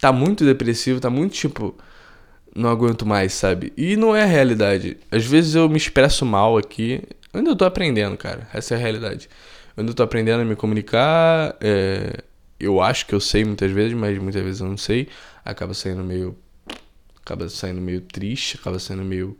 Tá 0.00 0.12
muito 0.12 0.44
depressivo, 0.44 1.00
tá 1.00 1.08
muito 1.08 1.32
tipo. 1.32 1.74
Não 2.54 2.70
aguento 2.70 3.04
mais, 3.04 3.32
sabe? 3.32 3.72
E 3.76 3.96
não 3.96 4.14
é 4.14 4.22
a 4.22 4.26
realidade. 4.26 4.96
Às 5.10 5.24
vezes 5.26 5.54
eu 5.54 5.68
me 5.68 5.76
expresso 5.76 6.24
mal 6.24 6.56
aqui. 6.56 7.02
Eu 7.32 7.38
ainda 7.38 7.56
tô 7.56 7.64
aprendendo, 7.64 8.16
cara. 8.16 8.48
Essa 8.52 8.74
é 8.74 8.76
a 8.76 8.80
realidade. 8.80 9.28
Eu 9.76 9.80
ainda 9.80 9.92
tô 9.92 10.02
aprendendo 10.02 10.42
a 10.42 10.44
me 10.44 10.54
comunicar. 10.54 11.56
É... 11.60 12.22
Eu 12.60 12.80
acho 12.80 13.06
que 13.06 13.14
eu 13.14 13.20
sei 13.20 13.44
muitas 13.44 13.70
vezes, 13.72 13.92
mas 13.92 14.16
muitas 14.18 14.42
vezes 14.42 14.60
eu 14.60 14.68
não 14.68 14.76
sei. 14.76 15.08
Acaba 15.44 15.74
saindo 15.74 16.04
meio 16.04 16.36
acaba 17.24 17.48
saindo 17.48 17.80
meio 17.80 18.02
triste, 18.02 18.58
acaba 18.60 18.78
sendo 18.78 19.02
meio, 19.02 19.36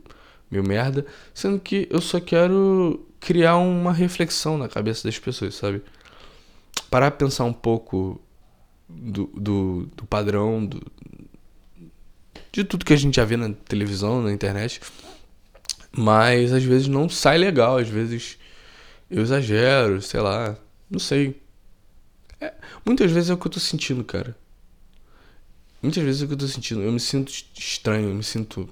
meio 0.49 0.67
merda, 0.67 1.05
sendo 1.33 1.59
que 1.59 1.87
eu 1.91 2.01
só 2.01 2.19
quero 2.19 3.05
criar 3.19 3.57
uma 3.57 3.93
reflexão 3.93 4.57
na 4.57 4.67
cabeça 4.67 5.07
das 5.07 5.19
pessoas, 5.19 5.55
sabe? 5.55 5.83
Parar 6.89 7.11
pra 7.11 7.25
pensar 7.25 7.45
um 7.45 7.53
pouco 7.53 8.19
do, 8.89 9.27
do, 9.35 9.89
do 9.95 10.05
padrão, 10.05 10.65
do, 10.65 10.81
de 12.55 12.63
tudo 12.63 12.85
que 12.85 12.93
a 12.93 12.95
gente 12.97 13.15
já 13.15 13.25
vê 13.25 13.35
na 13.35 13.51
televisão, 13.51 14.21
na 14.21 14.31
internet. 14.31 14.79
Mas 15.91 16.53
às 16.53 16.63
vezes 16.63 16.87
não 16.87 17.09
sai 17.09 17.37
legal, 17.37 17.77
às 17.77 17.89
vezes 17.89 18.37
eu 19.11 19.21
exagero, 19.21 20.01
sei 20.01 20.21
lá, 20.21 20.57
não 20.89 20.97
sei. 20.97 21.41
É, 22.39 22.53
muitas 22.85 23.11
vezes 23.11 23.29
é 23.29 23.33
o 23.33 23.37
que 23.37 23.47
eu 23.47 23.51
tô 23.51 23.59
sentindo, 23.59 24.05
cara. 24.05 24.37
Muitas 25.81 26.01
vezes 26.01 26.21
é 26.21 26.25
o 26.25 26.27
que 26.29 26.33
eu 26.33 26.37
tô 26.37 26.47
sentindo. 26.47 26.81
Eu 26.81 26.93
me 26.93 26.99
sinto 26.99 27.29
estranho, 27.53 28.09
eu 28.09 28.15
me 28.15 28.23
sinto 28.23 28.69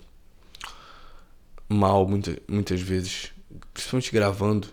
mal 1.67 2.07
muita, 2.07 2.37
muitas 2.47 2.81
vezes. 2.81 3.33
Principalmente 3.73 4.11
gravando. 4.13 4.69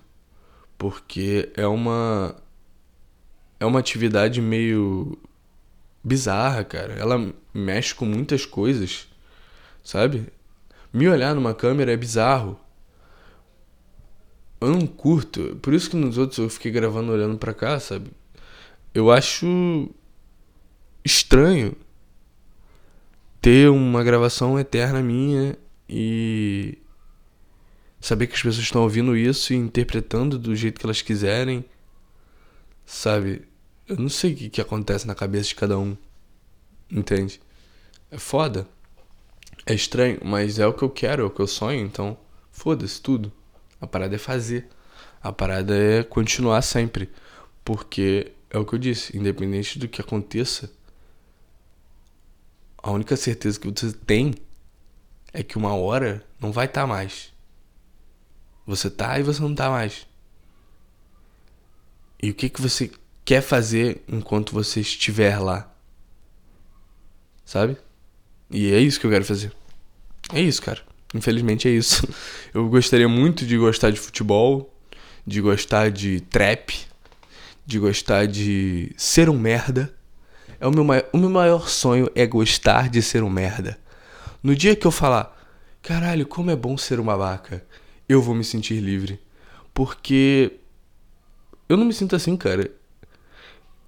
Porque 0.79 1.51
é 1.57 1.67
uma. 1.67 2.37
É 3.59 3.67
uma 3.67 3.81
atividade 3.81 4.41
meio 4.41 5.19
bizarra, 6.03 6.65
cara. 6.65 6.95
Ela 6.95 7.33
mexe 7.53 7.95
com 7.95 8.05
muitas 8.05 8.47
coisas, 8.47 9.09
sabe? 9.83 10.27
Me 10.93 11.09
olhar 11.09 11.35
numa 11.35 11.55
câmera 11.55 11.93
é 11.93 11.97
bizarro. 11.97 12.59
Eu 14.61 14.71
não 14.71 14.87
curto. 14.87 15.59
Por 15.63 15.73
isso 15.73 15.89
que 15.91 15.97
nos 15.97 16.19
outros 16.19 16.39
eu 16.39 16.51
fiquei 16.51 16.71
gravando 16.71 17.13
olhando 17.13 17.39
pra 17.39 17.55
cá, 17.55 17.79
sabe? 17.81 18.11
Eu 18.93 19.11
acho 19.11 19.89
estranho 21.05 21.77
ter 23.41 23.71
uma 23.71 24.05
gravação 24.05 24.59
eterna 24.59 25.01
minha 25.03 25.57
e 25.89 26.77
saber 28.01 28.27
que 28.27 28.35
as 28.35 28.43
pessoas 28.43 28.65
estão 28.65 28.83
ouvindo 28.83 29.17
isso 29.17 29.53
e 29.53 29.57
interpretando 29.57 30.39
do 30.39 30.55
jeito 30.55 30.79
que 30.79 30.87
elas 30.87 31.03
quiserem, 31.03 31.65
sabe? 32.85 33.50
Eu 33.91 33.97
não 33.97 34.09
sei 34.09 34.33
o 34.33 34.37
que, 34.37 34.51
que 34.51 34.61
acontece 34.61 35.05
na 35.05 35.17
cabeça 35.17 35.49
de 35.49 35.57
cada 35.57 35.77
um, 35.77 35.97
entende? 36.89 37.41
É 38.09 38.19
foda. 38.19 38.65
É 39.67 39.75
estranho, 39.75 40.21
mas 40.25 40.61
é 40.61 40.67
o 40.69 40.73
que 40.73 40.85
eu 40.85 40.91
quero, 40.91 41.25
é 41.25 41.27
o 41.27 41.31
que 41.31 41.41
eu 41.41 41.47
sonho, 41.49 41.85
então 41.85 42.17
foda-se 42.53 43.03
tudo. 43.03 43.33
A 43.81 43.89
parada 43.89 44.15
é 44.15 44.19
fazer. 44.19 44.69
A 45.21 45.33
parada 45.33 45.77
é 45.77 46.05
continuar 46.05 46.63
sempre. 46.63 47.11
Porque 47.65 48.31
é 48.49 48.59
o 48.59 48.65
que 48.65 48.77
eu 48.77 48.79
disse, 48.79 49.19
independente 49.19 49.77
do 49.77 49.89
que 49.89 50.01
aconteça, 50.01 50.71
a 52.79 52.93
única 52.93 53.17
certeza 53.17 53.59
que 53.59 53.69
você 53.69 53.93
tem 53.93 54.35
é 55.33 55.43
que 55.43 55.59
uma 55.59 55.75
hora 55.75 56.25
não 56.39 56.53
vai 56.53 56.67
estar 56.67 56.83
tá 56.83 56.87
mais. 56.87 57.33
Você 58.65 58.89
tá 58.89 59.19
e 59.19 59.25
você 59.25 59.43
não 59.43 59.53
tá 59.53 59.69
mais. 59.69 60.07
E 62.23 62.31
o 62.31 62.35
que 62.35 62.49
que 62.49 62.63
você 62.63 62.89
quer 63.25 63.43
fazer 63.43 64.03
enquanto 64.09 64.53
você 64.53 64.81
estiver 64.81 65.39
lá? 65.39 65.73
Sabe? 67.45 67.77
E 68.51 68.73
é 68.73 68.81
isso 68.81 68.99
que 68.99 69.07
eu 69.07 69.11
quero 69.11 69.25
fazer. 69.25 69.53
É 70.33 70.41
isso, 70.41 70.63
cara. 70.63 70.81
Infelizmente 71.15 71.69
é 71.69 71.71
isso. 71.71 72.07
Eu 72.55 72.69
gostaria 72.69 73.09
muito 73.09 73.45
de 73.45 73.57
gostar 73.57 73.91
de 73.91 73.99
futebol, 73.99 74.73
de 75.27 75.41
gostar 75.41 75.91
de 75.91 76.21
trap, 76.21 76.73
de 77.67 77.79
gostar 77.79 78.27
de 78.27 78.93
ser 78.97 79.29
um 79.29 79.39
merda. 79.39 79.93
É 80.61 80.67
o 80.67 80.71
meu, 80.71 80.85
maior, 80.85 81.09
o 81.13 81.19
meu 81.19 81.31
maior 81.31 81.69
sonho 81.69 82.09
é 82.15 82.27
gostar 82.27 82.89
de 82.89 83.03
ser 83.03 83.23
um 83.23 83.31
merda. 83.31 83.79
No 84.43 84.55
dia 84.55 84.77
que 84.77 84.87
eu 84.87 84.91
falar, 84.91 85.37
caralho, 85.83 86.27
como 86.27 86.51
é 86.51 86.57
bom 86.57 86.77
ser 86.77 87.01
uma 87.01 87.17
vaca, 87.17 87.65
eu 88.09 88.21
vou 88.21 88.35
me 88.35 88.45
sentir 88.45 88.81
livre. 88.81 89.21
Porque 89.73 90.53
eu 91.69 91.77
não 91.77 91.85
me 91.85 91.93
sinto 91.93 92.17
assim, 92.17 92.37
cara. 92.37 92.71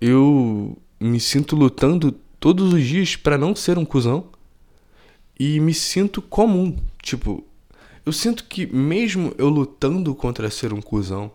Eu 0.04 0.76
me 0.98 1.20
sinto 1.20 1.54
lutando 1.54 2.10
todos 2.40 2.72
os 2.72 2.82
dias 2.82 3.14
para 3.14 3.38
não 3.38 3.54
ser 3.54 3.78
um 3.78 3.84
cuzão 3.84 4.30
e 5.38 5.60
me 5.60 5.72
sinto 5.72 6.20
comum. 6.20 6.76
Tipo, 7.00 7.46
eu 8.04 8.12
sinto 8.12 8.42
que 8.42 8.66
mesmo 8.66 9.32
eu 9.38 9.48
lutando 9.48 10.12
contra 10.12 10.50
ser 10.50 10.72
um 10.72 10.82
cuzão, 10.82 11.30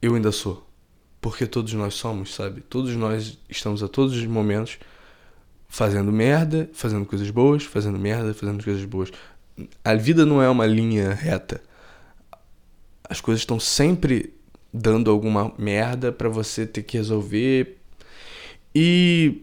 eu 0.00 0.14
ainda 0.14 0.30
sou. 0.30 0.64
Porque 1.20 1.44
todos 1.44 1.72
nós 1.72 1.94
somos, 1.94 2.32
sabe? 2.32 2.60
Todos 2.60 2.94
nós 2.94 3.36
estamos 3.50 3.82
a 3.82 3.88
todos 3.88 4.16
os 4.16 4.24
momentos 4.24 4.78
fazendo 5.66 6.12
merda, 6.12 6.70
fazendo 6.72 7.04
coisas 7.04 7.28
boas, 7.30 7.64
fazendo 7.64 7.98
merda, 7.98 8.32
fazendo 8.32 8.62
coisas 8.62 8.84
boas. 8.84 9.10
A 9.84 9.96
vida 9.96 10.24
não 10.24 10.40
é 10.40 10.48
uma 10.48 10.66
linha 10.66 11.12
reta. 11.12 11.60
As 13.02 13.20
coisas 13.20 13.40
estão 13.40 13.58
sempre 13.58 14.36
dando 14.72 15.10
alguma 15.10 15.52
merda 15.58 16.12
para 16.12 16.28
você 16.28 16.66
ter 16.66 16.82
que 16.82 16.96
resolver. 16.96 17.78
E 18.74 19.42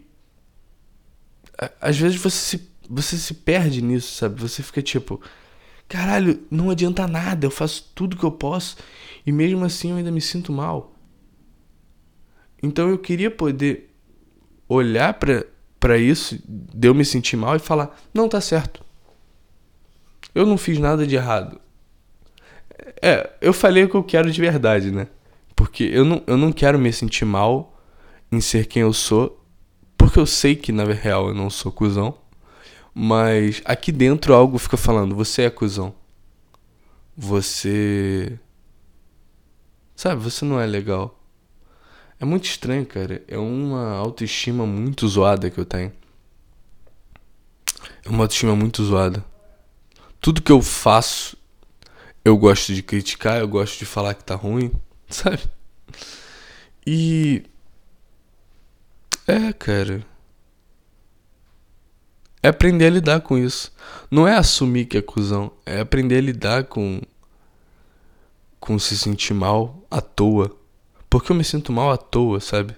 às 1.80 1.98
vezes 1.98 2.20
você 2.20 2.58
se, 2.58 2.70
você 2.88 3.16
se 3.16 3.34
perde 3.34 3.82
nisso, 3.82 4.14
sabe? 4.14 4.40
Você 4.40 4.62
fica 4.62 4.82
tipo, 4.82 5.20
caralho, 5.88 6.42
não 6.50 6.70
adianta 6.70 7.06
nada, 7.06 7.46
eu 7.46 7.50
faço 7.50 7.90
tudo 7.94 8.16
que 8.16 8.24
eu 8.24 8.32
posso 8.32 8.76
e 9.26 9.32
mesmo 9.32 9.64
assim 9.64 9.90
eu 9.90 9.96
ainda 9.96 10.10
me 10.10 10.20
sinto 10.20 10.52
mal. 10.52 10.94
Então 12.62 12.88
eu 12.88 12.98
queria 12.98 13.30
poder 13.30 13.94
olhar 14.68 15.14
para 15.14 15.98
isso, 15.98 16.38
de 16.48 16.88
eu 16.88 16.94
me 16.94 17.04
sentir 17.04 17.36
mal 17.36 17.56
e 17.56 17.58
falar: 17.60 17.98
não, 18.12 18.28
tá 18.28 18.40
certo. 18.40 18.82
Eu 20.34 20.46
não 20.46 20.56
fiz 20.56 20.78
nada 20.78 21.06
de 21.06 21.14
errado. 21.14 21.60
É, 23.02 23.30
eu 23.40 23.52
falei 23.52 23.84
o 23.84 23.88
que 23.88 23.94
eu 23.94 24.04
quero 24.04 24.30
de 24.30 24.40
verdade, 24.40 24.90
né? 24.90 25.08
Porque 25.54 25.84
eu 25.84 26.04
não, 26.04 26.22
eu 26.26 26.36
não 26.36 26.52
quero 26.52 26.78
me 26.78 26.92
sentir 26.92 27.24
mal 27.24 27.78
em 28.30 28.40
ser 28.40 28.66
quem 28.66 28.82
eu 28.82 28.92
sou, 28.92 29.44
porque 29.96 30.18
eu 30.18 30.26
sei 30.26 30.56
que 30.56 30.72
na 30.72 30.84
real 30.84 31.28
eu 31.28 31.34
não 31.34 31.48
sou 31.48 31.70
cuzão. 31.70 32.16
Mas 32.94 33.60
aqui 33.64 33.90
dentro 33.90 34.34
algo 34.34 34.58
fica 34.58 34.76
falando: 34.76 35.14
você 35.14 35.42
é 35.42 35.50
cuzão. 35.50 35.94
Você. 37.16 38.38
Sabe, 39.96 40.22
você 40.22 40.44
não 40.44 40.60
é 40.60 40.66
legal. 40.66 41.20
É 42.20 42.24
muito 42.24 42.44
estranho, 42.44 42.86
cara. 42.86 43.22
É 43.26 43.36
uma 43.36 43.92
autoestima 43.96 44.66
muito 44.66 45.06
zoada 45.08 45.50
que 45.50 45.58
eu 45.58 45.64
tenho. 45.64 45.92
É 48.04 48.08
uma 48.08 48.24
autoestima 48.24 48.54
muito 48.54 48.84
zoada. 48.84 49.24
Tudo 50.20 50.42
que 50.42 50.52
eu 50.52 50.62
faço, 50.62 51.36
eu 52.24 52.36
gosto 52.38 52.74
de 52.74 52.82
criticar, 52.82 53.38
eu 53.38 53.48
gosto 53.48 53.78
de 53.78 53.84
falar 53.84 54.14
que 54.14 54.24
tá 54.24 54.34
ruim, 54.34 54.72
sabe? 55.08 55.42
E. 56.86 57.44
É, 59.26 59.52
cara. 59.52 60.04
É 62.42 62.48
aprender 62.48 62.86
a 62.86 62.90
lidar 62.90 63.20
com 63.20 63.38
isso. 63.38 63.72
Não 64.10 64.28
é 64.28 64.36
assumir 64.36 64.86
que 64.86 64.98
é 64.98 65.02
cuzão, 65.02 65.50
é 65.64 65.80
aprender 65.80 66.18
a 66.18 66.20
lidar 66.20 66.64
com. 66.64 67.00
com 68.58 68.78
se 68.78 68.96
sentir 68.98 69.34
mal 69.34 69.86
à 69.90 70.00
toa. 70.00 70.54
Porque 71.08 71.30
eu 71.30 71.36
me 71.36 71.44
sinto 71.44 71.72
mal 71.72 71.90
à 71.90 71.96
toa, 71.96 72.40
sabe? 72.40 72.74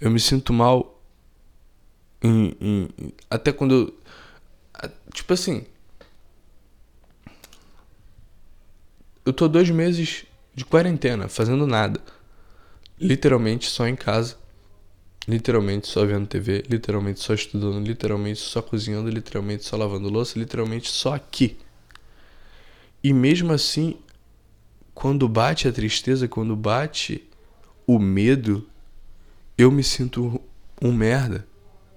Eu 0.00 0.10
me 0.10 0.18
sinto 0.18 0.52
mal 0.52 1.00
em, 2.22 2.56
em, 2.60 2.88
até 3.28 3.52
quando 3.52 3.74
eu. 3.74 4.90
Tipo 5.12 5.34
assim. 5.34 5.66
Eu 9.30 9.32
tô 9.32 9.46
dois 9.46 9.70
meses 9.70 10.24
de 10.52 10.64
quarentena, 10.64 11.28
fazendo 11.28 11.64
nada. 11.64 12.00
Literalmente 12.98 13.70
só 13.70 13.86
em 13.86 13.94
casa 13.94 14.36
literalmente 15.28 15.86
só 15.86 16.04
vendo 16.04 16.26
TV, 16.26 16.64
literalmente 16.68 17.20
só 17.20 17.32
estudando, 17.32 17.86
literalmente 17.86 18.40
só 18.40 18.60
cozinhando, 18.60 19.08
literalmente 19.08 19.64
só 19.64 19.76
lavando 19.76 20.08
louça, 20.08 20.36
literalmente 20.36 20.90
só 20.90 21.14
aqui. 21.14 21.56
E 23.04 23.12
mesmo 23.12 23.52
assim, 23.52 23.98
quando 24.92 25.28
bate 25.28 25.68
a 25.68 25.72
tristeza, 25.72 26.26
quando 26.26 26.56
bate 26.56 27.22
o 27.86 28.00
medo, 28.00 28.68
eu 29.56 29.70
me 29.70 29.84
sinto 29.84 30.40
um 30.82 30.90
merda, 30.90 31.46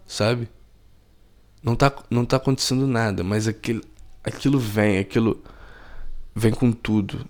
sabe? 0.06 0.48
Não 1.64 1.76
tá, 1.76 1.92
não 2.12 2.26
tá 2.26 2.38
acontecendo 2.38 2.86
nada, 2.86 3.24
mas 3.24 3.48
aquilo, 3.48 3.82
aquilo 4.24 4.60
vem, 4.60 5.00
aquilo 5.00 5.44
vem 6.36 6.54
com 6.54 6.72
tudo. 6.72 7.28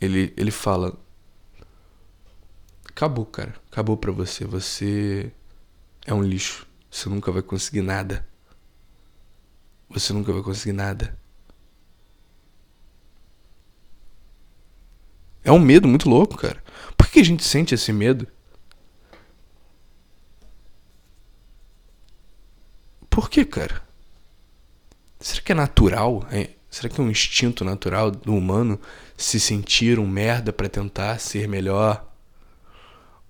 Ele, 0.00 0.32
ele 0.36 0.50
fala: 0.50 0.98
acabou, 2.88 3.26
cara. 3.26 3.54
Acabou 3.70 3.96
pra 3.96 4.12
você. 4.12 4.44
Você 4.44 5.32
é 6.06 6.12
um 6.14 6.22
lixo. 6.22 6.66
Você 6.90 7.08
nunca 7.08 7.32
vai 7.32 7.42
conseguir 7.42 7.82
nada. 7.82 8.26
Você 9.90 10.12
nunca 10.12 10.32
vai 10.32 10.42
conseguir 10.42 10.72
nada. 10.72 11.18
É 15.42 15.52
um 15.52 15.58
medo 15.58 15.86
muito 15.86 16.08
louco, 16.08 16.36
cara. 16.36 16.62
Por 16.96 17.08
que 17.08 17.20
a 17.20 17.24
gente 17.24 17.44
sente 17.44 17.74
esse 17.74 17.92
medo? 17.92 18.26
Por 23.10 23.28
que, 23.28 23.44
cara? 23.44 23.82
Será 25.20 25.42
que 25.42 25.52
é 25.52 25.54
natural? 25.54 26.26
É, 26.30 26.50
será 26.74 26.88
que 26.88 27.00
é 27.00 27.04
um 27.04 27.10
instinto 27.10 27.64
natural 27.64 28.10
do 28.10 28.34
humano 28.34 28.80
se 29.16 29.38
sentir 29.38 30.00
um 30.00 30.08
merda 30.08 30.52
para 30.52 30.68
tentar 30.68 31.20
ser 31.20 31.46
melhor? 31.46 32.04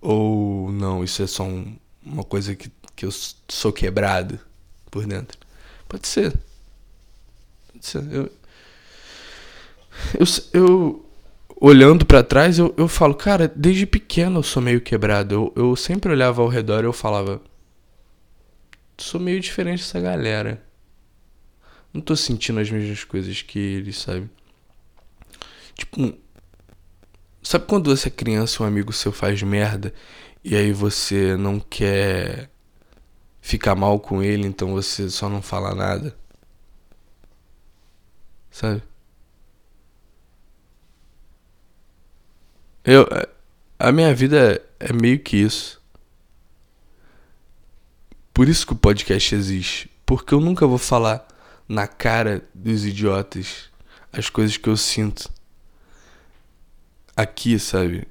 Ou 0.00 0.72
não, 0.72 1.04
isso 1.04 1.22
é 1.22 1.26
só 1.26 1.44
um, 1.44 1.76
uma 2.02 2.24
coisa 2.24 2.56
que, 2.56 2.72
que 2.96 3.04
eu 3.04 3.10
sou 3.46 3.70
quebrado 3.70 4.40
por 4.90 5.06
dentro? 5.06 5.38
Pode 5.86 6.08
ser. 6.08 6.32
Pode 7.70 7.84
ser. 7.84 8.02
Eu, 8.10 8.32
eu, 10.14 10.26
eu 10.54 11.06
olhando 11.60 12.06
para 12.06 12.22
trás, 12.22 12.58
eu, 12.58 12.72
eu 12.78 12.88
falo, 12.88 13.14
cara, 13.14 13.46
desde 13.54 13.84
pequeno 13.84 14.38
eu 14.38 14.42
sou 14.42 14.62
meio 14.62 14.80
quebrado. 14.80 15.34
Eu, 15.34 15.52
eu 15.54 15.76
sempre 15.76 16.10
olhava 16.10 16.40
ao 16.40 16.48
redor 16.48 16.82
e 16.82 16.86
eu 16.86 16.94
falava, 16.94 17.42
sou 18.96 19.20
meio 19.20 19.38
diferente 19.38 19.80
dessa 19.80 20.00
galera. 20.00 20.64
Não 21.94 22.00
tô 22.00 22.16
sentindo 22.16 22.58
as 22.58 22.68
mesmas 22.68 23.04
coisas 23.04 23.40
que 23.40 23.56
eles, 23.56 23.98
sabe? 23.98 24.28
Tipo, 25.76 26.12
sabe 27.40 27.66
quando 27.66 27.96
você 27.96 28.08
é 28.08 28.10
criança 28.10 28.60
e 28.60 28.64
um 28.64 28.68
amigo 28.68 28.92
seu 28.92 29.12
faz 29.12 29.40
merda 29.42 29.94
e 30.42 30.56
aí 30.56 30.72
você 30.72 31.36
não 31.36 31.60
quer 31.60 32.50
ficar 33.40 33.76
mal 33.76 34.00
com 34.00 34.20
ele, 34.22 34.44
então 34.46 34.72
você 34.72 35.08
só 35.08 35.28
não 35.28 35.40
fala 35.40 35.72
nada? 35.72 36.16
Sabe? 38.50 38.82
Eu, 42.84 43.06
a 43.78 43.92
minha 43.92 44.12
vida 44.14 44.60
é 44.80 44.92
meio 44.92 45.20
que 45.20 45.36
isso. 45.36 45.80
Por 48.32 48.48
isso 48.48 48.66
que 48.66 48.72
o 48.72 48.76
podcast 48.76 49.34
existe. 49.34 49.90
Porque 50.04 50.34
eu 50.34 50.40
nunca 50.40 50.66
vou 50.66 50.78
falar 50.78 51.26
na 51.68 51.86
cara 51.86 52.46
dos 52.54 52.84
idiotas 52.84 53.70
as 54.12 54.30
coisas 54.30 54.56
que 54.56 54.68
eu 54.68 54.76
sinto. 54.76 55.30
Aqui, 57.16 57.58
sabe? 57.58 58.06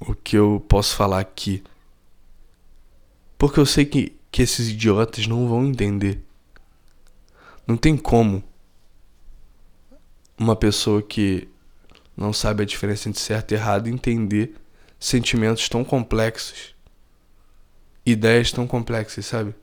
O 0.00 0.14
que 0.14 0.36
eu 0.36 0.64
posso 0.68 0.94
falar 0.94 1.20
aqui. 1.20 1.62
Porque 3.38 3.60
eu 3.60 3.66
sei 3.66 3.84
que, 3.84 4.16
que 4.30 4.42
esses 4.42 4.68
idiotas 4.68 5.26
não 5.26 5.48
vão 5.48 5.66
entender. 5.66 6.22
Não 7.66 7.76
tem 7.76 7.96
como 7.96 8.42
uma 10.38 10.54
pessoa 10.54 11.02
que 11.02 11.48
não 12.16 12.32
sabe 12.32 12.62
a 12.62 12.66
diferença 12.66 13.08
entre 13.08 13.20
certo 13.20 13.52
e 13.52 13.54
errado 13.54 13.88
entender 13.88 14.54
sentimentos 14.98 15.68
tão 15.68 15.84
complexos, 15.84 16.74
ideias 18.04 18.50
tão 18.50 18.66
complexas, 18.66 19.26
sabe? 19.26 19.54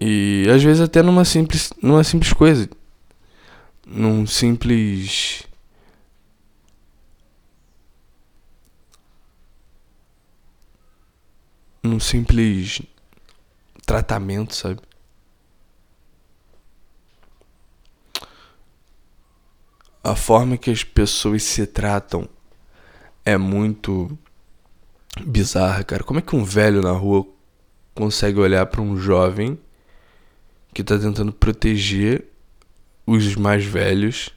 E 0.00 0.46
às 0.54 0.62
vezes 0.62 0.80
até 0.80 1.02
numa 1.02 1.24
simples, 1.24 1.70
numa 1.82 2.02
simples 2.04 2.32
coisa, 2.32 2.68
num 3.86 4.26
simples 4.26 5.46
num 11.82 12.00
simples 12.00 12.82
tratamento, 13.86 14.54
sabe? 14.54 14.80
a 20.02 20.16
forma 20.16 20.56
que 20.56 20.70
as 20.70 20.82
pessoas 20.82 21.42
se 21.42 21.66
tratam 21.66 22.28
é 23.24 23.36
muito 23.36 24.18
bizarra, 25.24 25.84
cara. 25.84 26.02
Como 26.02 26.18
é 26.18 26.22
que 26.22 26.34
um 26.34 26.44
velho 26.44 26.80
na 26.80 26.92
rua 26.92 27.26
consegue 27.94 28.40
olhar 28.40 28.64
para 28.66 28.80
um 28.80 28.96
jovem 28.96 29.58
que 30.72 30.84
tá 30.84 30.98
tentando 30.98 31.32
proteger 31.32 32.26
os 33.06 33.34
mais 33.34 33.64
velhos 33.64 34.30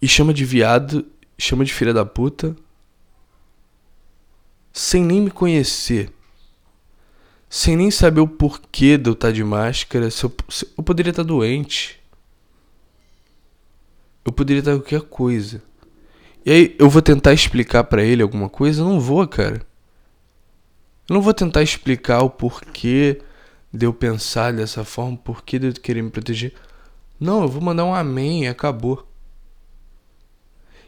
e 0.00 0.06
chama 0.06 0.32
de 0.32 0.44
viado, 0.44 1.04
chama 1.36 1.64
de 1.64 1.72
filha 1.72 1.92
da 1.92 2.04
puta, 2.04 2.54
sem 4.72 5.04
nem 5.04 5.20
me 5.20 5.30
conhecer, 5.30 6.12
sem 7.48 7.76
nem 7.76 7.90
saber 7.90 8.20
o 8.20 8.28
porquê 8.28 8.96
de 8.96 9.10
eu 9.10 9.14
estar 9.14 9.28
tá 9.28 9.32
de 9.32 9.42
máscara, 9.42 10.10
se 10.10 10.24
eu, 10.24 10.32
se 10.48 10.68
eu 10.76 10.84
poderia 10.84 11.10
estar 11.10 11.24
tá 11.24 11.28
doente. 11.28 11.98
Eu 14.24 14.32
poderia 14.32 14.60
estar 14.60 14.72
qualquer 14.72 15.00
coisa. 15.00 15.62
E 16.44 16.50
aí 16.50 16.76
eu 16.78 16.88
vou 16.88 17.02
tentar 17.02 17.32
explicar 17.32 17.84
para 17.84 18.04
ele 18.04 18.22
alguma 18.22 18.48
coisa? 18.48 18.82
Eu 18.82 18.86
não 18.86 19.00
vou, 19.00 19.26
cara. 19.26 19.66
Eu 21.08 21.14
não 21.14 21.22
vou 21.22 21.32
tentar 21.32 21.62
explicar 21.62 22.22
o 22.22 22.30
porquê 22.30 23.20
de 23.72 23.86
eu 23.86 23.92
pensar 23.92 24.52
dessa 24.52 24.84
forma, 24.84 25.14
o 25.14 25.18
porquê 25.18 25.58
de 25.58 25.68
eu 25.68 25.72
querer 25.74 26.02
me 26.02 26.10
proteger. 26.10 26.54
Não, 27.20 27.42
eu 27.42 27.48
vou 27.48 27.60
mandar 27.60 27.84
um 27.84 27.94
amém 27.94 28.44
e 28.44 28.48
acabou. 28.48 29.06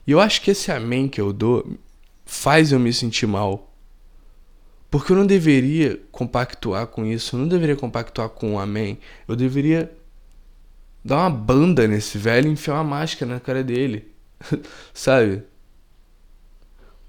E 0.07 0.12
eu 0.12 0.20
acho 0.20 0.41
que 0.43 0.51
esse 0.51 0.72
amém 0.72 1.09
que 1.09 1.20
eu 1.20 1.33
dou 1.33 1.78
faz 2.24 2.72
eu 2.72 2.78
me 2.78 2.93
sentir 2.93 3.26
mal. 3.26 3.70
Porque 4.91 5.12
eu 5.12 5.16
não 5.16 5.26
deveria 5.26 6.01
compactuar 6.11 6.87
com 6.89 7.05
isso, 7.07 7.37
eu 7.37 7.41
não 7.41 7.49
deveria 7.49 7.76
compactuar 7.76 8.28
com 8.28 8.53
um 8.53 8.59
amém. 8.59 8.99
Eu 9.28 9.37
deveria 9.37 9.93
dar 11.05 11.18
uma 11.18 11.31
banda 11.31 11.87
nesse 11.87 12.18
velho 12.18 12.49
e 12.49 12.53
enfiar 12.53 12.74
uma 12.74 12.85
máscara 12.85 13.35
na 13.35 13.41
cara 13.41 13.62
dele. 13.62 14.09
Sabe? 14.93 15.43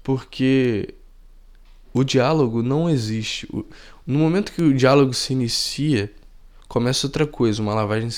Porque 0.02 0.94
o 1.92 2.04
diálogo 2.04 2.62
não 2.62 2.88
existe. 2.88 3.48
No 4.06 4.18
momento 4.18 4.52
que 4.52 4.62
o 4.62 4.74
diálogo 4.74 5.14
se 5.14 5.32
inicia, 5.32 6.12
começa 6.68 7.06
outra 7.06 7.26
coisa, 7.26 7.62
uma 7.62 7.74
lavagem 7.74 8.10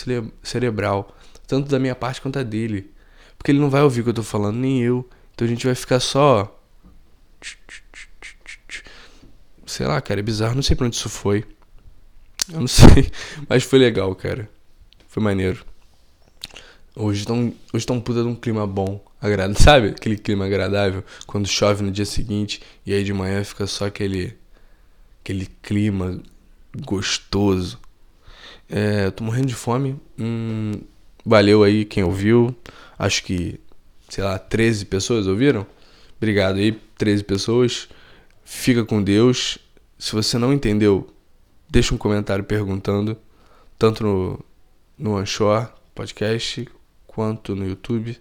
cerebral, 0.42 1.14
tanto 1.46 1.68
da 1.68 1.78
minha 1.78 1.94
parte 1.94 2.20
quanto 2.20 2.38
a 2.38 2.42
dele. 2.42 2.90
Porque 3.36 3.50
ele 3.50 3.60
não 3.60 3.68
vai 3.68 3.82
ouvir 3.82 4.00
o 4.00 4.04
que 4.04 4.10
eu 4.10 4.14
tô 4.14 4.22
falando, 4.22 4.56
nem 4.56 4.80
eu. 4.80 5.08
Então 5.34 5.46
a 5.46 5.48
gente 5.48 5.66
vai 5.66 5.74
ficar 5.74 6.00
só. 6.00 6.58
Sei 9.66 9.86
lá, 9.86 10.00
cara, 10.00 10.20
é 10.20 10.22
bizarro. 10.22 10.54
Não 10.54 10.62
sei 10.62 10.76
pra 10.76 10.86
onde 10.86 10.96
isso 10.96 11.08
foi. 11.08 11.44
Eu 12.52 12.60
não 12.60 12.68
sei. 12.68 13.10
Mas 13.48 13.64
foi 13.64 13.78
legal, 13.78 14.14
cara. 14.14 14.48
Foi 15.08 15.22
maneiro. 15.22 15.64
Hoje 16.96 17.20
estão 17.20 17.52
hoje 17.72 17.84
tão 17.84 18.00
puta 18.00 18.22
de 18.22 18.28
um 18.28 18.36
clima 18.36 18.66
bom, 18.66 19.04
agradável, 19.20 19.58
sabe? 19.62 19.88
Aquele 19.88 20.16
clima 20.16 20.46
agradável 20.46 21.04
quando 21.26 21.48
chove 21.48 21.82
no 21.82 21.90
dia 21.90 22.06
seguinte 22.06 22.62
e 22.86 22.94
aí 22.94 23.02
de 23.02 23.12
manhã 23.12 23.42
fica 23.42 23.66
só 23.66 23.86
aquele 23.86 24.36
aquele 25.24 25.48
clima 25.62 26.20
gostoso. 26.84 27.80
É, 28.68 29.10
tô 29.10 29.24
morrendo 29.24 29.46
de 29.46 29.54
fome. 29.54 29.98
Hum, 30.18 30.72
valeu 31.24 31.62
aí 31.62 31.86
quem 31.86 32.04
ouviu. 32.04 32.54
Acho 32.98 33.24
que, 33.24 33.58
sei 34.10 34.22
lá, 34.22 34.38
13 34.38 34.84
pessoas 34.84 35.26
ouviram? 35.26 35.66
Obrigado 36.18 36.56
aí, 36.56 36.72
13 36.98 37.24
pessoas. 37.24 37.88
Fica 38.44 38.84
com 38.84 39.02
Deus. 39.02 39.58
Se 39.98 40.12
você 40.12 40.36
não 40.36 40.52
entendeu, 40.52 41.08
deixa 41.70 41.94
um 41.94 41.98
comentário 41.98 42.44
perguntando, 42.44 43.16
tanto 43.78 44.04
no 44.04 44.44
no 44.96 45.16
Anchor 45.16 45.72
Podcast 45.92 46.68
quanto 47.06 47.56
no 47.56 47.66
YouTube. 47.66 48.16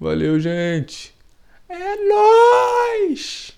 Valeu, 0.00 0.38
gente! 0.40 1.14
É 1.68 1.96
nóis! 2.08 3.55